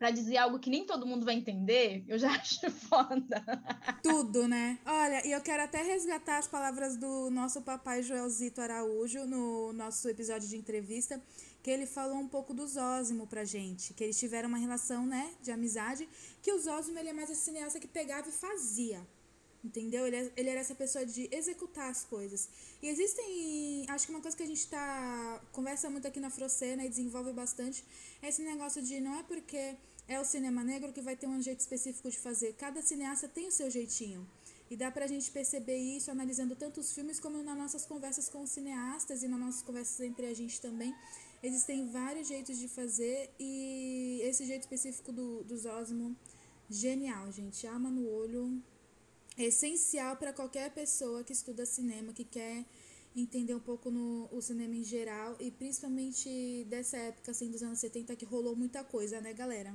para 0.00 0.10
dizer 0.10 0.38
algo 0.38 0.58
que 0.58 0.70
nem 0.70 0.86
todo 0.86 1.06
mundo 1.06 1.26
vai 1.26 1.34
entender, 1.34 2.02
eu 2.08 2.18
já 2.18 2.30
acho 2.40 2.70
foda. 2.70 3.44
Tudo, 4.02 4.48
né? 4.48 4.78
Olha, 4.86 5.26
e 5.26 5.30
eu 5.30 5.42
quero 5.42 5.62
até 5.62 5.82
resgatar 5.82 6.38
as 6.38 6.48
palavras 6.48 6.96
do 6.96 7.28
nosso 7.30 7.60
papai 7.60 8.02
Joelzito 8.02 8.62
Araújo 8.62 9.26
no 9.26 9.74
nosso 9.74 10.08
episódio 10.08 10.48
de 10.48 10.56
entrevista, 10.56 11.22
que 11.62 11.70
ele 11.70 11.86
falou 11.86 12.16
um 12.16 12.26
pouco 12.26 12.54
do 12.54 12.66
Zósimo 12.66 13.26
pra 13.26 13.44
gente, 13.44 13.92
que 13.92 14.02
eles 14.02 14.18
tiveram 14.18 14.48
uma 14.48 14.56
relação, 14.56 15.04
né, 15.04 15.34
de 15.42 15.52
amizade, 15.52 16.08
que 16.40 16.50
o 16.50 16.58
Zósimo 16.58 16.98
ele 16.98 17.10
é 17.10 17.12
mais 17.12 17.28
esse 17.28 17.42
cineasta 17.42 17.78
que 17.78 17.86
pegava 17.86 18.26
e 18.26 18.32
fazia. 18.32 19.06
Entendeu? 19.62 20.06
Ele, 20.06 20.16
é, 20.16 20.32
ele 20.36 20.48
era 20.48 20.60
essa 20.60 20.74
pessoa 20.74 21.04
de 21.04 21.28
executar 21.30 21.90
as 21.90 22.04
coisas. 22.04 22.48
E 22.82 22.88
existem. 22.88 23.84
Acho 23.88 24.06
que 24.06 24.12
uma 24.12 24.22
coisa 24.22 24.36
que 24.36 24.42
a 24.42 24.46
gente 24.46 24.66
tá. 24.66 25.42
conversa 25.52 25.90
muito 25.90 26.08
aqui 26.08 26.18
na 26.18 26.30
Frocena 26.30 26.84
e 26.84 26.88
desenvolve 26.88 27.32
bastante 27.32 27.84
é 28.22 28.28
esse 28.28 28.42
negócio 28.42 28.80
de 28.82 29.00
não 29.00 29.18
é 29.18 29.22
porque 29.22 29.76
é 30.08 30.18
o 30.18 30.24
cinema 30.24 30.64
negro 30.64 30.92
que 30.92 31.02
vai 31.02 31.14
ter 31.14 31.26
um 31.26 31.40
jeito 31.42 31.60
específico 31.60 32.10
de 32.10 32.18
fazer. 32.18 32.54
Cada 32.54 32.80
cineasta 32.80 33.28
tem 33.28 33.46
o 33.48 33.52
seu 33.52 33.70
jeitinho. 33.70 34.26
E 34.70 34.76
dá 34.76 34.90
pra 34.90 35.06
gente 35.06 35.30
perceber 35.30 35.76
isso 35.76 36.10
analisando 36.10 36.54
tanto 36.54 36.80
os 36.80 36.92
filmes 36.92 37.18
como 37.18 37.42
nas 37.42 37.56
nossas 37.56 37.84
conversas 37.84 38.28
com 38.28 38.42
os 38.42 38.50
cineastas 38.50 39.22
e 39.22 39.28
nas 39.28 39.38
nossas 39.38 39.62
conversas 39.62 40.00
entre 40.00 40.26
a 40.26 40.34
gente 40.34 40.60
também. 40.60 40.94
Existem 41.42 41.88
vários 41.88 42.28
jeitos 42.28 42.56
de 42.58 42.68
fazer 42.68 43.30
e 43.38 44.20
esse 44.22 44.44
jeito 44.44 44.62
específico 44.62 45.10
do, 45.10 45.42
do 45.42 45.56
Zosmo, 45.56 46.16
genial, 46.68 47.32
gente. 47.32 47.66
Alma 47.66 47.90
no 47.90 48.08
olho, 48.08 48.62
é 49.42 49.46
essencial 49.46 50.16
para 50.16 50.32
qualquer 50.32 50.72
pessoa 50.72 51.24
que 51.24 51.32
estuda 51.32 51.64
cinema, 51.64 52.12
que 52.12 52.24
quer 52.24 52.64
entender 53.16 53.54
um 53.54 53.60
pouco 53.60 53.90
no 53.90 54.28
o 54.30 54.40
cinema 54.40 54.74
em 54.74 54.84
geral 54.84 55.36
e 55.40 55.50
principalmente 55.50 56.64
dessa 56.68 56.96
época 56.96 57.30
assim 57.30 57.50
dos 57.50 57.62
anos 57.62 57.78
70 57.78 58.14
que 58.16 58.24
rolou 58.24 58.54
muita 58.54 58.84
coisa, 58.84 59.20
né, 59.20 59.32
galera? 59.32 59.74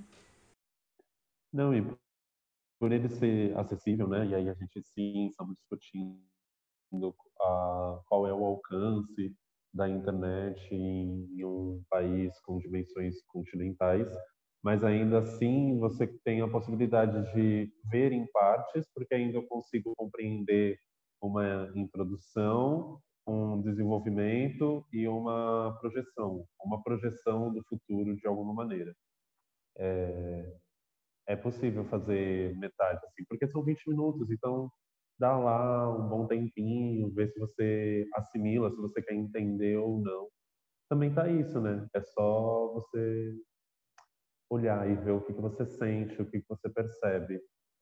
Não, 1.52 1.74
e 1.74 1.82
por 2.80 2.92
ele 2.92 3.10
ser 3.10 3.58
acessível, 3.58 4.08
né? 4.08 4.26
E 4.28 4.36
aí 4.36 4.50
a 4.50 4.54
gente 4.54 4.82
sim 4.94 5.28
estamos 5.28 5.56
discutindo 5.58 7.16
a, 7.40 8.02
qual 8.08 8.28
é 8.28 8.34
o 8.34 8.46
alcance 8.46 9.36
da 9.74 9.90
internet 9.90 10.74
em 10.74 11.44
um 11.44 11.84
país 11.90 12.40
com 12.42 12.58
dimensões 12.60 13.22
continentais, 13.24 14.08
mas 14.66 14.84
ainda 14.84 15.20
assim 15.20 15.78
você 15.78 16.08
tem 16.24 16.42
a 16.42 16.48
possibilidade 16.48 17.32
de 17.36 17.72
ver 17.92 18.12
em 18.12 18.26
partes, 18.32 18.84
porque 18.96 19.14
ainda 19.14 19.38
eu 19.38 19.46
consigo 19.48 19.94
compreender 19.96 20.80
uma 21.22 21.72
introdução, 21.76 23.00
um 23.28 23.62
desenvolvimento 23.62 24.84
e 24.92 25.08
uma 25.08 25.78
projeção, 25.80 26.48
uma 26.60 26.82
projeção 26.82 27.54
do 27.54 27.64
futuro 27.70 28.16
de 28.16 28.26
alguma 28.28 28.56
maneira. 28.56 28.92
É, 29.78 30.58
é 31.28 31.36
possível 31.36 31.86
fazer 31.86 32.58
metade 32.58 33.00
assim, 33.06 33.24
porque 33.30 33.48
são 33.48 33.64
20 33.64 33.88
minutos, 33.88 34.32
então 34.32 34.72
dá 35.20 35.38
lá 35.38 35.96
um 35.96 36.10
bom 36.10 36.26
tempinho, 36.26 37.14
ver 37.14 37.30
se 37.30 37.40
você 37.40 38.08
assimila, 38.16 38.72
se 38.72 38.78
você 38.78 39.00
quer 39.00 39.14
entender 39.14 39.78
ou 39.78 40.02
não. 40.02 40.28
Também 40.90 41.14
tá 41.14 41.30
isso, 41.30 41.62
né? 41.62 41.88
É 41.94 42.02
só 42.02 42.74
você 42.74 43.36
olhar 44.50 44.90
e 44.90 44.96
ver 44.96 45.12
o 45.12 45.22
que, 45.22 45.34
que 45.34 45.42
você 45.42 45.66
sente, 45.66 46.22
o 46.22 46.26
que, 46.26 46.42
que 46.42 46.48
você 46.48 46.70
percebe 46.70 47.42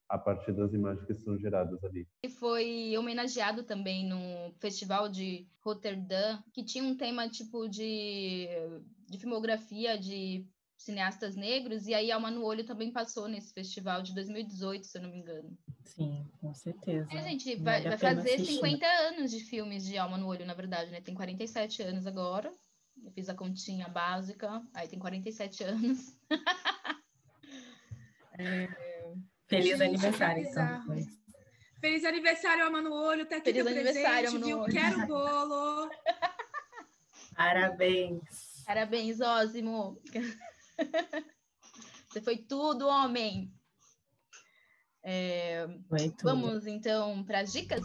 a 0.10 0.18
partir 0.18 0.52
das 0.52 0.74
imagens 0.74 1.06
que 1.06 1.14
são 1.14 1.38
geradas 1.40 1.84
ali. 1.84 2.08
E 2.24 2.30
foi 2.30 2.96
homenageado 2.98 3.64
também 3.64 4.08
no 4.08 4.54
Festival 4.60 5.10
de 5.10 5.48
Rotterdam, 5.62 6.44
que 6.54 6.64
tinha 6.64 6.84
um 6.84 6.96
tema 6.96 7.28
tipo 7.28 7.68
de, 7.68 8.48
de 9.10 9.18
filmografia 9.18 9.98
de 9.98 10.46
cineastas 10.78 11.36
negros, 11.36 11.88
e 11.88 11.94
aí 11.94 12.12
Alma 12.12 12.30
no 12.30 12.44
Olho 12.44 12.66
também 12.66 12.92
passou 12.92 13.28
nesse 13.28 13.54
festival 13.54 14.02
de 14.02 14.14
2018, 14.14 14.86
se 14.86 14.98
eu 14.98 15.02
não 15.02 15.10
me 15.10 15.18
engano. 15.18 15.58
Sim, 15.86 16.28
com 16.42 16.54
certeza. 16.54 17.08
É, 17.12 17.24
gente, 17.30 17.56
vai, 17.56 17.82
vai 17.82 17.98
fazer 17.98 18.36
assistir. 18.36 18.56
50 18.56 18.86
anos 18.86 19.32
de 19.32 19.40
filmes 19.40 19.86
de 19.86 19.98
Alma 19.98 20.18
no 20.18 20.28
Olho, 20.28 20.46
na 20.46 20.54
verdade, 20.54 20.92
né? 20.92 21.00
Tem 21.00 21.16
47 21.16 21.82
anos 21.84 22.06
agora. 22.06 22.52
Eu 23.02 23.12
fiz 23.12 23.30
a 23.30 23.36
continha 23.36 23.88
básica, 23.88 24.62
aí 24.74 24.88
tem 24.88 25.00
47 25.00 25.64
anos. 25.64 26.16
é... 28.38 28.68
Feliz 29.48 29.78
gente, 29.78 29.84
aniversário, 29.84 30.44
então. 30.44 30.84
Feliz 31.80 32.06
aniversário, 32.06 32.66
Alma 32.66 32.82
no 32.82 32.94
Olho. 32.94 33.28
Tá 33.28 33.38
aqui 33.38 33.52
Feliz 33.52 33.66
teu 33.66 33.84
presente, 33.84 34.38
viu? 34.38 34.64
Quero 34.66 35.06
bolo. 35.06 35.90
Parabéns. 37.36 38.64
Parabéns, 38.66 39.20
Ósimo. 39.20 40.02
Você 42.10 42.22
foi 42.22 42.38
tudo, 42.38 42.88
homem. 42.88 43.52
É, 45.04 45.68
foi 45.90 46.10
tudo. 46.10 46.24
Vamos 46.24 46.66
então 46.66 47.24
para 47.26 47.42
as 47.42 47.52
dicas? 47.52 47.84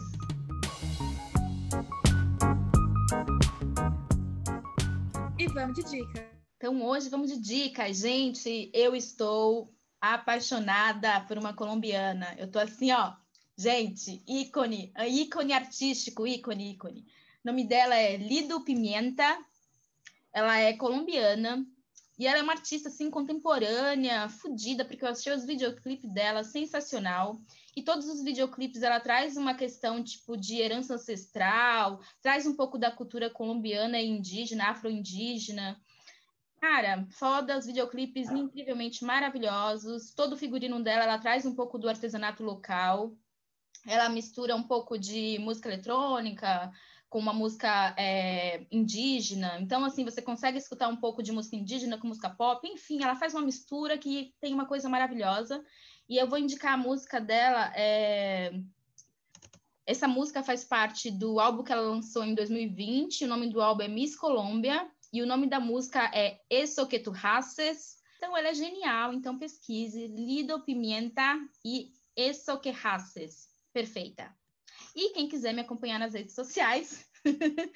Vamos 5.53 5.75
de 5.75 5.83
dica. 5.83 6.29
Então 6.57 6.85
hoje 6.85 7.09
vamos 7.09 7.31
de 7.31 7.39
dicas, 7.39 7.97
gente. 7.97 8.69
Eu 8.73 8.95
estou 8.95 9.73
apaixonada 9.99 11.21
por 11.21 11.37
uma 11.37 11.53
colombiana. 11.53 12.35
Eu 12.37 12.49
tô 12.49 12.59
assim, 12.59 12.91
ó, 12.91 13.13
gente, 13.57 14.23
ícone, 14.27 14.93
ícone 15.07 15.53
artístico, 15.53 16.27
ícone, 16.27 16.73
ícone. 16.73 17.01
O 17.43 17.47
nome 17.47 17.65
dela 17.65 17.95
é 17.95 18.17
Lido 18.17 18.63
Pimenta. 18.63 19.37
Ela 20.31 20.59
é 20.59 20.73
colombiana, 20.73 21.65
e 22.19 22.27
ela 22.27 22.39
é 22.39 22.43
uma 22.43 22.51
artista 22.51 22.89
assim 22.89 23.09
contemporânea, 23.09 24.27
fodida, 24.27 24.83
porque 24.83 25.05
eu 25.05 25.07
assisti 25.07 25.29
os 25.29 25.45
videoclipes 25.45 26.11
dela, 26.11 26.43
sensacional. 26.43 27.39
E 27.73 27.81
todos 27.81 28.09
os 28.09 28.21
videoclipes 28.21 28.83
ela 28.83 28.99
traz 28.99 29.37
uma 29.37 29.55
questão 29.55 30.03
tipo 30.03 30.35
de 30.35 30.57
herança 30.57 30.95
ancestral, 30.95 32.01
traz 32.21 32.45
um 32.45 32.57
pouco 32.57 32.77
da 32.77 32.91
cultura 32.91 33.29
colombiana 33.29 33.97
e 34.01 34.09
indígena, 34.09 34.65
afro-indígena. 34.65 35.79
Cara, 36.59 37.07
foda, 37.11 37.57
os 37.57 37.65
videoclipes 37.65 38.29
incrivelmente 38.29 39.05
maravilhosos. 39.05 40.13
Todo 40.13 40.33
o 40.33 40.37
figurino 40.37 40.83
dela, 40.83 41.05
ela 41.05 41.19
traz 41.19 41.45
um 41.45 41.55
pouco 41.55 41.79
do 41.79 41.87
artesanato 41.87 42.43
local. 42.43 43.15
Ela 43.87 44.09
mistura 44.09 44.57
um 44.57 44.63
pouco 44.63 44.99
de 44.99 45.39
música 45.39 45.69
eletrônica, 45.69 46.69
com 47.09 47.17
uma 47.17 47.33
música 47.33 47.95
é, 47.97 48.65
indígena. 48.71 49.59
Então, 49.59 49.83
assim, 49.83 50.05
você 50.05 50.21
consegue 50.21 50.57
escutar 50.57 50.87
um 50.87 50.95
pouco 50.95 51.23
de 51.23 51.31
música 51.31 51.55
indígena 51.55 51.97
com 51.97 52.07
música 52.07 52.29
pop. 52.29 52.67
Enfim, 52.67 53.03
ela 53.03 53.15
faz 53.15 53.33
uma 53.33 53.41
mistura 53.41 53.97
que 53.97 54.33
tem 54.39 54.53
uma 54.53 54.67
coisa 54.67 54.87
maravilhosa. 54.87 55.63
E 56.07 56.17
eu 56.17 56.27
vou 56.27 56.37
indicar 56.37 56.73
a 56.73 56.77
música 56.77 57.19
dela. 57.19 57.73
É... 57.75 58.53
Essa 59.87 60.07
música 60.07 60.43
faz 60.43 60.63
parte 60.63 61.09
do 61.09 61.39
álbum 61.39 61.63
que 61.63 61.71
ela 61.71 61.81
lançou 61.81 62.23
em 62.23 62.35
2020. 62.35 63.25
O 63.25 63.27
nome 63.27 63.49
do 63.49 63.59
álbum 63.59 63.83
é 63.83 63.87
Miss 63.87 64.15
Colômbia. 64.15 64.87
E 65.11 65.23
o 65.23 65.25
nome 65.25 65.47
da 65.47 65.59
música 65.59 66.11
é 66.13 66.39
Eso 66.47 66.87
que 66.87 66.99
tu 66.99 67.11
haces. 67.11 67.97
Então, 68.17 68.37
ela 68.37 68.49
é 68.49 68.53
genial. 68.53 69.13
Então, 69.13 69.39
pesquise 69.39 70.07
Lido 70.07 70.61
Pimenta 70.63 71.39
e 71.65 71.91
Eso 72.15 72.59
que 72.59 72.69
haces. 72.69 73.49
Perfeita. 73.73 74.38
E 74.95 75.13
quem 75.13 75.27
quiser 75.27 75.53
me 75.53 75.61
acompanhar 75.61 75.99
nas 75.99 76.13
redes 76.13 76.33
sociais 76.33 77.09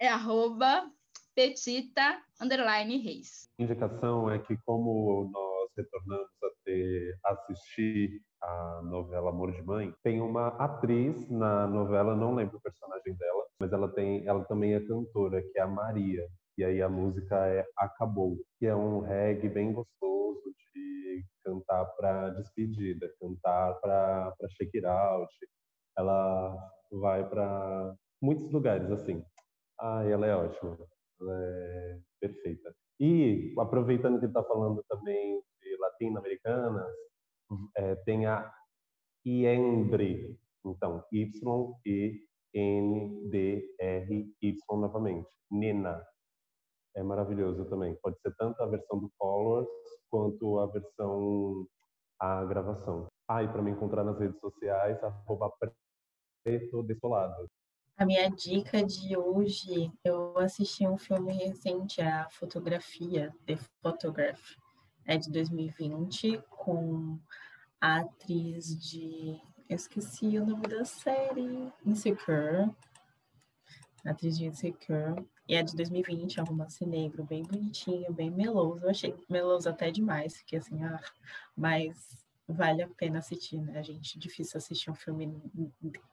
é 0.00 0.08
arroba 0.08 0.90
petita 1.34 2.20
underline 2.40 2.96
reis. 2.98 3.48
Indicação 3.58 4.30
é 4.30 4.38
que 4.38 4.56
como 4.64 5.30
nós 5.32 5.70
retornamos 5.76 6.30
a 6.42 6.48
ter 6.64 7.18
assistir 7.24 8.22
a 8.42 8.80
novela 8.82 9.30
Amor 9.30 9.52
de 9.52 9.62
Mãe, 9.62 9.94
tem 10.02 10.20
uma 10.20 10.48
atriz 10.48 11.28
na 11.28 11.66
novela, 11.66 12.16
não 12.16 12.34
lembro 12.34 12.56
o 12.56 12.60
personagem 12.60 13.14
dela, 13.14 13.46
mas 13.60 13.72
ela 13.72 13.88
tem, 13.92 14.26
ela 14.26 14.44
também 14.44 14.74
é 14.74 14.80
cantora, 14.80 15.42
que 15.42 15.58
é 15.58 15.62
a 15.62 15.66
Maria. 15.66 16.26
E 16.58 16.64
aí 16.64 16.80
a 16.80 16.88
música 16.88 17.36
é 17.46 17.66
Acabou, 17.76 18.38
que 18.58 18.66
é 18.66 18.74
um 18.74 19.00
reggae 19.00 19.48
bem 19.48 19.72
gostoso 19.72 20.54
de 20.74 21.22
cantar 21.44 21.84
para 21.96 22.30
despedida, 22.30 23.12
cantar 23.20 23.74
para 23.80 24.34
check 24.56 24.74
it 24.74 24.86
out. 24.86 25.28
Ela 25.98 26.56
vai 26.92 27.28
para 27.28 27.94
muitos 28.22 28.50
lugares 28.52 28.90
assim. 28.90 29.24
Ah, 29.80 30.04
ela 30.04 30.26
é 30.26 30.34
ótima, 30.34 30.76
ela 31.20 31.38
é 31.42 31.98
perfeita. 32.20 32.74
E 33.00 33.54
aproveitando 33.58 34.20
que 34.20 34.26
está 34.26 34.42
falando 34.44 34.82
também 34.88 35.42
de 35.60 35.76
latino-americanas, 35.78 36.86
é, 37.76 37.94
tem 37.96 38.26
a 38.26 38.50
Iendre, 39.24 40.38
então 40.64 41.04
Y 41.12 41.74
E 41.84 42.26
N 42.54 43.28
D 43.28 43.74
R 43.78 44.34
Y 44.40 44.80
novamente, 44.80 45.28
Nina, 45.50 46.02
é 46.96 47.02
maravilhoso 47.02 47.68
também. 47.68 47.94
Pode 48.02 48.18
ser 48.20 48.34
tanto 48.36 48.62
a 48.62 48.66
versão 48.66 48.98
do 48.98 49.10
Colors 49.18 49.68
quanto 50.10 50.58
a 50.60 50.66
versão 50.66 51.66
a 52.18 52.44
gravação. 52.46 53.08
Ah, 53.28 53.42
e 53.42 53.48
para 53.48 53.62
me 53.62 53.72
encontrar 53.72 54.04
nas 54.04 54.18
redes 54.18 54.40
sociais, 54.40 55.02
arroba 55.04 55.50
preto 56.46 56.80
desolado. 56.84 57.50
A 57.96 58.06
minha 58.06 58.30
dica 58.30 58.84
de 58.84 59.16
hoje, 59.16 59.90
eu 60.04 60.38
assisti 60.38 60.86
um 60.86 60.96
filme 60.96 61.32
recente, 61.32 62.00
a 62.00 62.28
Fotografia, 62.30 63.34
The 63.46 63.56
Photograph, 63.82 64.54
é 65.04 65.16
de 65.16 65.28
2020, 65.32 66.40
com 66.48 67.18
a 67.80 68.00
atriz 68.00 68.78
de. 68.78 69.40
Eu 69.68 69.74
esqueci 69.74 70.38
o 70.38 70.46
nome 70.46 70.68
da 70.68 70.84
série, 70.84 71.72
Insecure. 71.84 72.70
A 74.04 74.10
atriz 74.10 74.38
de 74.38 74.46
Insecure. 74.46 75.26
E 75.48 75.56
é 75.56 75.62
de 75.64 75.74
2020, 75.74 76.38
é 76.38 76.42
um 76.42 76.46
romance 76.46 76.86
negro, 76.86 77.24
bem 77.24 77.42
bonitinho, 77.42 78.12
bem 78.12 78.30
meloso. 78.30 78.84
Eu 78.84 78.90
achei 78.90 79.16
meloso 79.28 79.68
até 79.68 79.90
demais, 79.90 80.36
fiquei 80.36 80.60
assim, 80.60 80.84
ah, 80.84 81.00
mas 81.56 82.25
vale 82.48 82.82
a 82.82 82.88
pena 82.88 83.18
assistir, 83.18 83.60
né? 83.60 83.78
A 83.78 83.82
gente 83.82 84.18
difícil 84.18 84.58
assistir 84.58 84.90
um 84.90 84.94
filme 84.94 85.40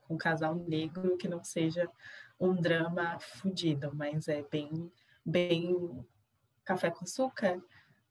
com 0.07 0.15
um 0.15 0.17
casal 0.17 0.55
negro 0.55 1.17
que 1.17 1.27
não 1.27 1.43
seja 1.43 1.89
um 2.39 2.55
drama 2.55 3.19
fudido, 3.19 3.91
mas 3.93 4.27
é 4.27 4.43
bem, 4.43 4.91
bem 5.25 6.05
café 6.63 6.89
com 6.89 7.03
açúcar, 7.03 7.61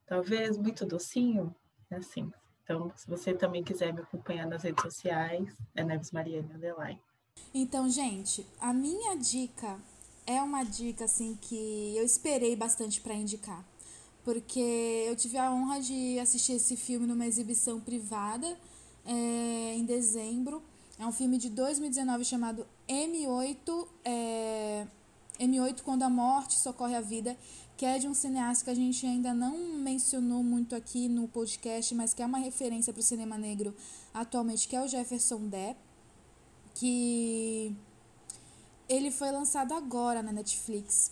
talvez 0.07 0.57
muito 0.57 0.87
docinho, 0.87 1.55
é 1.91 1.97
assim. 1.97 2.31
Então, 2.63 2.93
se 2.97 3.09
você 3.09 3.35
também 3.35 3.65
quiser 3.65 3.93
me 3.93 4.01
acompanhar 4.01 4.47
nas 4.47 4.63
redes 4.63 4.83
sociais, 4.83 5.55
é 5.75 5.83
Neves 5.83 6.13
Mariana 6.13 6.55
Underline. 6.55 7.01
Então, 7.53 7.89
gente, 7.89 8.47
a 8.61 8.73
minha 8.73 9.17
dica 9.17 9.79
é 10.27 10.41
uma 10.41 10.63
dica 10.65 11.05
assim 11.05 11.37
que 11.37 11.97
eu 11.97 12.05
esperei 12.05 12.55
bastante 12.55 13.01
para 13.01 13.15
indicar, 13.15 13.65
porque 14.25 15.05
eu 15.07 15.17
tive 15.17 15.37
a 15.39 15.53
honra 15.53 15.81
de 15.81 16.19
assistir 16.19 16.53
esse 16.53 16.77
filme 16.77 17.07
numa 17.07 17.27
exibição 17.27 17.81
privada 17.81 18.47
é, 19.05 19.75
em 19.75 19.85
dezembro. 19.85 20.63
É 20.99 21.07
um 21.07 21.13
filme 21.13 21.39
de 21.39 21.49
2019 21.51 22.25
chamado 22.25 22.67
M8, 22.89 23.89
é, 24.05 24.87
M8 25.41 25.83
Quando 25.83 26.05
a 26.05 26.11
Morte 26.11 26.55
Socorre 26.55 26.95
a 26.95 27.01
Vida, 27.01 27.37
que 27.77 27.85
é 27.85 27.99
de 27.99 28.07
um 28.07 28.15
cineasta 28.15 28.65
que 28.65 28.71
a 28.71 28.75
gente 28.75 29.05
ainda 29.05 29.35
não 29.35 29.59
mencionou 29.79 30.43
muito 30.43 30.77
aqui 30.77 31.09
no 31.09 31.27
podcast, 31.27 31.95
mas 31.95 32.15
que 32.15 32.23
é 32.23 32.27
uma 32.27 32.39
referência 32.39 32.93
para 32.93 33.01
o 33.01 33.03
cinema 33.03 33.37
negro 33.37 33.75
atualmente, 34.15 34.69
que 34.69 34.77
é 34.77 34.81
o 34.81 34.87
Jefferson 34.87 35.49
Depp, 35.49 35.81
que 36.75 37.75
ele 38.89 39.11
foi 39.11 39.31
lançado 39.31 39.75
agora 39.75 40.23
na 40.23 40.33
Netflix, 40.33 41.11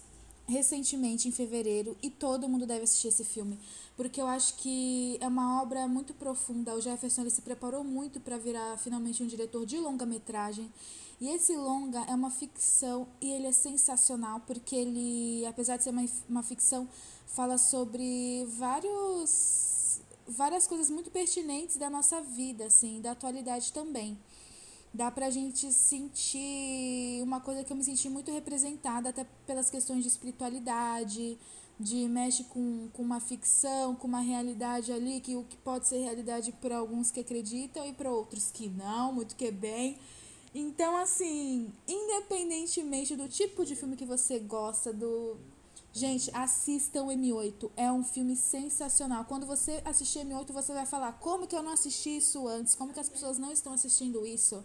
recentemente 0.50 1.28
em 1.28 1.32
fevereiro, 1.32 1.96
e 2.02 2.10
todo 2.10 2.48
mundo 2.48 2.66
deve 2.66 2.84
assistir 2.84 3.08
esse 3.08 3.24
filme, 3.24 3.58
porque 3.96 4.20
eu 4.20 4.26
acho 4.26 4.56
que 4.56 5.16
é 5.20 5.28
uma 5.28 5.62
obra 5.62 5.86
muito 5.88 6.12
profunda. 6.12 6.74
O 6.74 6.80
Jefferson 6.80 7.22
ele 7.22 7.30
se 7.30 7.42
preparou 7.42 7.84
muito 7.84 8.20
para 8.20 8.36
virar 8.36 8.76
finalmente 8.78 9.22
um 9.22 9.26
diretor 9.26 9.64
de 9.64 9.78
longa-metragem. 9.78 10.70
E 11.20 11.28
esse 11.28 11.54
longa 11.54 12.00
é 12.08 12.14
uma 12.14 12.30
ficção 12.30 13.06
e 13.20 13.30
ele 13.30 13.46
é 13.46 13.52
sensacional 13.52 14.40
porque 14.46 14.74
ele, 14.74 15.44
apesar 15.46 15.76
de 15.76 15.84
ser 15.84 15.90
uma, 15.90 16.04
uma 16.28 16.42
ficção, 16.42 16.88
fala 17.26 17.58
sobre 17.58 18.46
vários 18.58 20.00
várias 20.26 20.64
coisas 20.66 20.88
muito 20.88 21.10
pertinentes 21.10 21.76
da 21.76 21.90
nossa 21.90 22.20
vida, 22.22 22.66
assim, 22.66 23.00
da 23.00 23.10
atualidade 23.10 23.72
também 23.72 24.16
dá 24.92 25.10
pra 25.10 25.30
gente 25.30 25.72
sentir 25.72 27.22
uma 27.22 27.40
coisa 27.40 27.62
que 27.62 27.72
eu 27.72 27.76
me 27.76 27.84
senti 27.84 28.08
muito 28.08 28.32
representada, 28.32 29.10
até 29.10 29.24
pelas 29.46 29.70
questões 29.70 30.02
de 30.02 30.08
espiritualidade, 30.08 31.38
de 31.78 32.08
mexe 32.08 32.44
com, 32.44 32.88
com 32.92 33.02
uma 33.02 33.20
ficção, 33.20 33.94
com 33.94 34.06
uma 34.06 34.20
realidade 34.20 34.92
ali, 34.92 35.20
que 35.20 35.34
o 35.36 35.44
que 35.44 35.56
pode 35.56 35.88
ser 35.88 35.98
realidade 35.98 36.52
para 36.52 36.76
alguns 36.76 37.10
que 37.10 37.20
acreditam 37.20 37.86
e 37.86 37.92
para 37.92 38.10
outros 38.10 38.50
que 38.50 38.68
não, 38.68 39.12
muito 39.12 39.34
que 39.34 39.50
bem. 39.50 39.96
Então, 40.54 40.96
assim, 40.96 41.72
independentemente 41.86 43.14
do 43.16 43.28
tipo 43.28 43.64
de 43.64 43.76
filme 43.76 43.96
que 43.96 44.04
você 44.04 44.38
gosta, 44.40 44.92
do. 44.92 45.36
Gente, 45.92 46.30
assistam 46.34 47.06
M8. 47.06 47.70
É 47.76 47.90
um 47.90 48.04
filme 48.04 48.36
sensacional. 48.36 49.24
Quando 49.24 49.44
você 49.44 49.82
assistir 49.84 50.20
M8, 50.20 50.52
você 50.52 50.72
vai 50.72 50.86
falar: 50.86 51.12
como 51.14 51.46
que 51.46 51.56
eu 51.56 51.62
não 51.62 51.72
assisti 51.72 52.16
isso 52.16 52.46
antes? 52.46 52.74
Como 52.74 52.92
que 52.92 53.00
as 53.00 53.08
pessoas 53.08 53.38
não 53.38 53.50
estão 53.52 53.72
assistindo 53.72 54.24
isso? 54.24 54.64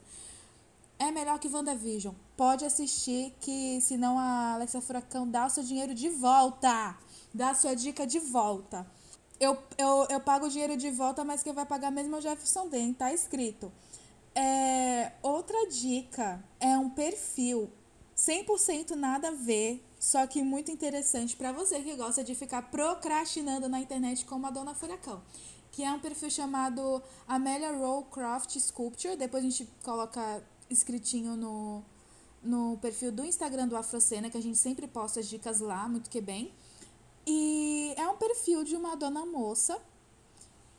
É 1.00 1.12
melhor 1.12 1.40
que 1.40 1.48
WandaVision. 1.48 2.14
Pode 2.38 2.64
assistir, 2.64 3.34
que 3.42 3.82
senão 3.82 4.18
a 4.18 4.54
Alexia 4.54 4.82
Furacão 4.82 5.28
dá 5.28 5.48
o 5.48 5.50
seu 5.50 5.64
dinheiro 5.64 5.94
de 5.94 6.10
volta. 6.10 6.98
Dá 7.34 7.50
a 7.50 7.56
sua 7.56 7.76
dica 7.76 8.06
de 8.06 8.20
volta. 8.20 8.86
Eu, 9.40 9.58
eu, 9.78 10.08
eu 10.10 10.20
pago 10.22 10.46
o 10.46 10.50
dinheiro 10.50 10.78
de 10.78 10.90
volta, 10.92 11.26
mas 11.26 11.44
quem 11.44 11.52
vai 11.52 11.66
pagar 11.66 11.92
mesmo 11.92 12.16
é 12.16 12.20
o 12.20 12.22
Jefferson 12.22 12.70
Den, 12.70 12.94
tá 12.94 13.12
escrito. 13.12 13.72
É, 14.34 15.12
outra 15.22 15.68
dica 15.68 16.44
é 16.60 16.78
um 16.78 16.90
perfil 16.90 17.70
100% 18.16 18.92
nada 18.92 19.30
a 19.30 19.32
ver, 19.32 19.84
só 20.06 20.28
que 20.28 20.44
muito 20.44 20.70
interessante 20.70 21.36
para 21.36 21.52
você 21.52 21.82
que 21.82 21.96
gosta 21.96 22.24
de 22.24 22.36
ficar 22.36 22.70
procrastinando 22.70 23.68
na 23.68 23.80
internet 23.80 24.24
como 24.24 24.46
a 24.46 24.52
Dona 24.52 24.76
Furacão. 24.76 25.20
Que 25.72 25.84
é 25.84 25.92
um 25.92 26.00
perfil 26.00 26.30
chamado 26.30 27.02
Amelia 27.28 27.72
Rowcroft 27.72 28.56
Sculpture. 28.60 29.16
Depois 29.16 29.44
a 29.44 29.50
gente 29.50 29.68
coloca 29.84 30.44
escritinho 30.70 31.36
no, 31.36 31.84
no 32.44 32.78
perfil 32.78 33.12
do 33.12 33.26
Instagram 33.26 33.68
do 33.68 33.76
Afrocena, 33.76 34.30
que 34.30 34.38
a 34.38 34.42
gente 34.42 34.60
sempre 34.60 34.88
posta 34.88 35.22
as 35.22 35.28
dicas 35.28 35.60
lá, 35.60 35.90
muito 35.90 36.08
que 36.08 36.22
bem. 36.22 36.54
E 37.26 37.92
é 37.98 38.08
um 38.08 38.16
perfil 38.16 38.64
de 38.64 38.76
uma 38.76 38.96
dona 38.96 39.26
moça 39.26 39.76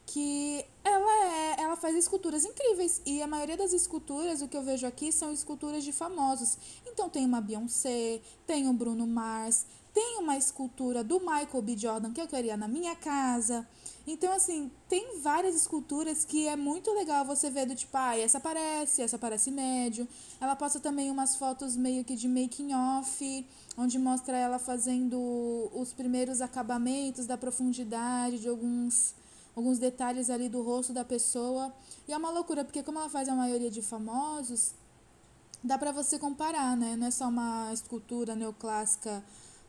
que 0.07 0.65
ela 0.85 1.25
é, 1.27 1.61
ela 1.61 1.77
faz 1.77 1.97
esculturas 1.97 2.45
incríveis 2.45 3.03
e 3.05 3.21
a 3.21 3.27
maioria 3.27 3.57
das 3.57 3.73
esculturas, 3.73 4.41
o 4.41 4.49
que 4.49 4.57
eu 4.57 4.63
vejo 4.63 4.87
aqui 4.87 5.11
são 5.11 5.33
esculturas 5.33 5.83
de 5.83 5.93
famosos. 5.93 6.57
Então 6.87 7.11
tem 7.11 7.25
uma 7.25 7.41
Beyoncé, 7.41 8.21
tem 8.47 8.69
o 8.69 8.73
Bruno 8.73 9.07
Mars, 9.07 9.67
tem 9.93 10.19
uma 10.19 10.37
escultura 10.37 11.03
do 11.03 11.19
Michael 11.19 11.63
B. 11.63 11.77
Jordan 11.77 12.13
que 12.13 12.21
eu 12.21 12.29
queria 12.29 12.57
na 12.57 12.69
minha 12.69 12.95
casa. 12.95 13.67
Então, 14.07 14.31
assim, 14.33 14.71
tem 14.89 15.19
várias 15.21 15.57
esculturas 15.57 16.23
que 16.23 16.47
é 16.47 16.55
muito 16.55 16.93
legal 16.93 17.25
você 17.25 17.51
ver 17.51 17.67
do 17.67 17.75
tipo, 17.75 17.97
ah, 17.97 18.17
essa 18.17 18.39
aparece, 18.39 19.01
essa 19.01 19.17
aparece 19.17 19.51
médio. 19.51 20.07
Ela 20.39 20.55
posta 20.55 20.79
também 20.79 21.11
umas 21.11 21.35
fotos 21.37 21.77
meio 21.77 22.05
que 22.05 22.15
de 22.15 22.29
making 22.29 22.75
off, 22.75 23.47
onde 23.77 23.99
mostra 23.99 24.37
ela 24.37 24.59
fazendo 24.59 25.19
os 25.75 25.95
primeiros 25.95 26.43
acabamentos 26.43 27.27
da 27.27 27.39
profundidade 27.39 28.39
de 28.39 28.49
alguns 28.49 29.15
alguns 29.57 29.79
detalhes 29.79 30.29
ali 30.29 30.49
do 30.49 30.63
rosto 30.63 30.93
da 30.93 31.05
pessoa. 31.05 31.73
E 32.07 32.13
é 32.13 32.17
uma 32.17 32.31
loucura, 32.31 32.65
porque 32.65 32.83
como 32.83 32.99
ela 32.99 33.09
faz 33.09 33.29
a 33.29 33.35
maioria 33.35 33.71
de 33.71 33.81
famosos, 33.81 34.75
dá 35.65 35.79
para 35.79 35.91
você 35.91 36.19
comparar, 36.19 36.77
né? 36.77 36.95
Não 36.95 37.07
é 37.07 37.11
só 37.11 37.29
uma 37.29 37.73
escultura 37.73 38.37
neoclássica 38.37 39.25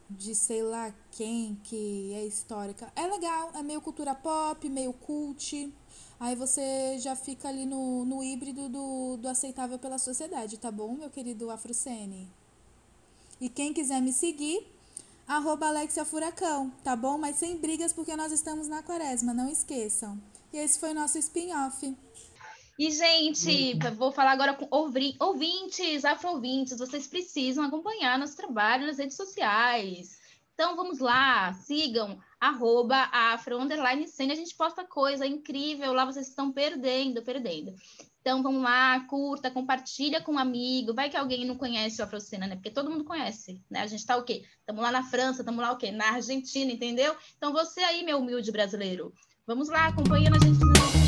de 0.10 0.34
sei 0.36 0.62
lá 0.62 0.93
quem 1.12 1.58
que 1.63 2.13
é 2.13 2.26
histórica. 2.26 2.91
É 2.95 3.08
legal, 3.08 3.52
é 3.56 3.63
meio 3.63 3.82
cultura 3.82 4.13
pop, 4.13 4.69
meio 4.69 4.91
cult. 4.93 5.73
Aí 6.19 6.36
você 6.36 6.97
já 7.00 7.15
fica 7.15 7.47
ali 7.47 7.65
no, 7.65 8.04
no 8.04 8.23
híbrido 8.23 8.67
do, 8.67 9.17
do 9.17 9.28
aceitável 9.28 9.78
pela 9.78 9.97
sociedade, 9.97 10.58
tá 10.58 10.71
bom, 10.71 10.93
meu 10.93 11.10
querido 11.10 11.50
Afrocene? 11.52 12.28
E 13.39 13.50
quem 13.50 13.71
quiser 13.71 14.02
me 14.02 14.12
seguir, 14.12 14.65
arroba 15.28 15.68
Alexia 15.68 16.06
Furacão, 16.06 16.72
tá 16.84 16.96
bom? 16.96 17.18
Mas 17.18 17.36
sem 17.36 17.58
brigas, 17.58 17.92
porque 17.92 18.16
nós 18.16 18.32
estamos 18.32 18.68
na 18.68 18.82
quaresma, 18.82 19.34
não 19.34 19.50
esqueçam. 19.50 20.20
E 20.54 20.58
esse 20.58 20.80
foi 20.80 20.92
o 20.92 20.96
nosso 20.96 21.18
spin-off. 21.18 21.96
E, 22.80 22.92
gente, 22.92 23.78
vou 23.96 24.12
falar 24.12 24.32
agora 24.32 24.54
com 24.54 24.68
ouvintes, 25.20 26.06
afro-ouvintes, 26.06 26.78
vocês 26.78 27.08
precisam 27.08 27.66
acompanhar 27.66 28.18
nosso 28.20 28.38
trabalho 28.38 28.86
nas 28.86 29.00
redes 29.00 29.18
sociais. 29.18 30.18
Então 30.54 30.76
vamos 30.76 31.00
lá, 31.00 31.54
sigam 31.54 32.20
arroba 32.39 33.10
afro 33.12 33.60
underline 33.60 34.08
cena, 34.08 34.34
a 34.34 34.36
gente 34.36 34.56
posta 34.56 34.86
coisa 34.86 35.26
incrível 35.26 35.93
lá, 35.93 36.06
vocês 36.06 36.28
estão 36.28 36.52
perdendo, 36.52 37.23
perdendo. 37.23 37.73
Então 38.21 38.43
vamos 38.43 38.62
lá, 38.62 39.00
curta, 39.08 39.50
compartilha 39.50 40.21
com 40.21 40.34
um 40.34 40.38
amigo, 40.38 40.93
vai 40.93 41.10
que 41.10 41.15
alguém 41.15 41.45
não 41.45 41.56
conhece 41.56 42.02
o 42.02 42.04
Afrocena, 42.04 42.45
né? 42.45 42.56
Porque 42.56 42.69
todo 42.69 42.91
mundo 42.91 43.06
conhece, 43.06 43.62
né? 43.69 43.82
A 43.82 43.88
gente 43.88 44.06
tá 44.06 44.17
o 44.17 44.23
quê? 44.23 44.43
Estamos 44.60 44.82
lá 44.84 44.91
na 44.91 45.04
França, 45.04 45.41
estamos 45.41 45.62
lá 45.62 45.71
o 45.71 45.78
quê? 45.78 45.91
Na 45.91 46.12
Argentina, 46.12 46.71
entendeu? 46.71 47.15
Então 47.38 47.54
você 47.54 47.80
aí, 47.82 48.04
meu 48.04 48.19
humilde 48.19 48.52
brasileiro, 48.52 49.13
vamos 49.45 49.69
lá, 49.69 49.88
acompanhando 49.88 50.36
a 50.36 50.39
gente. 50.39 51.07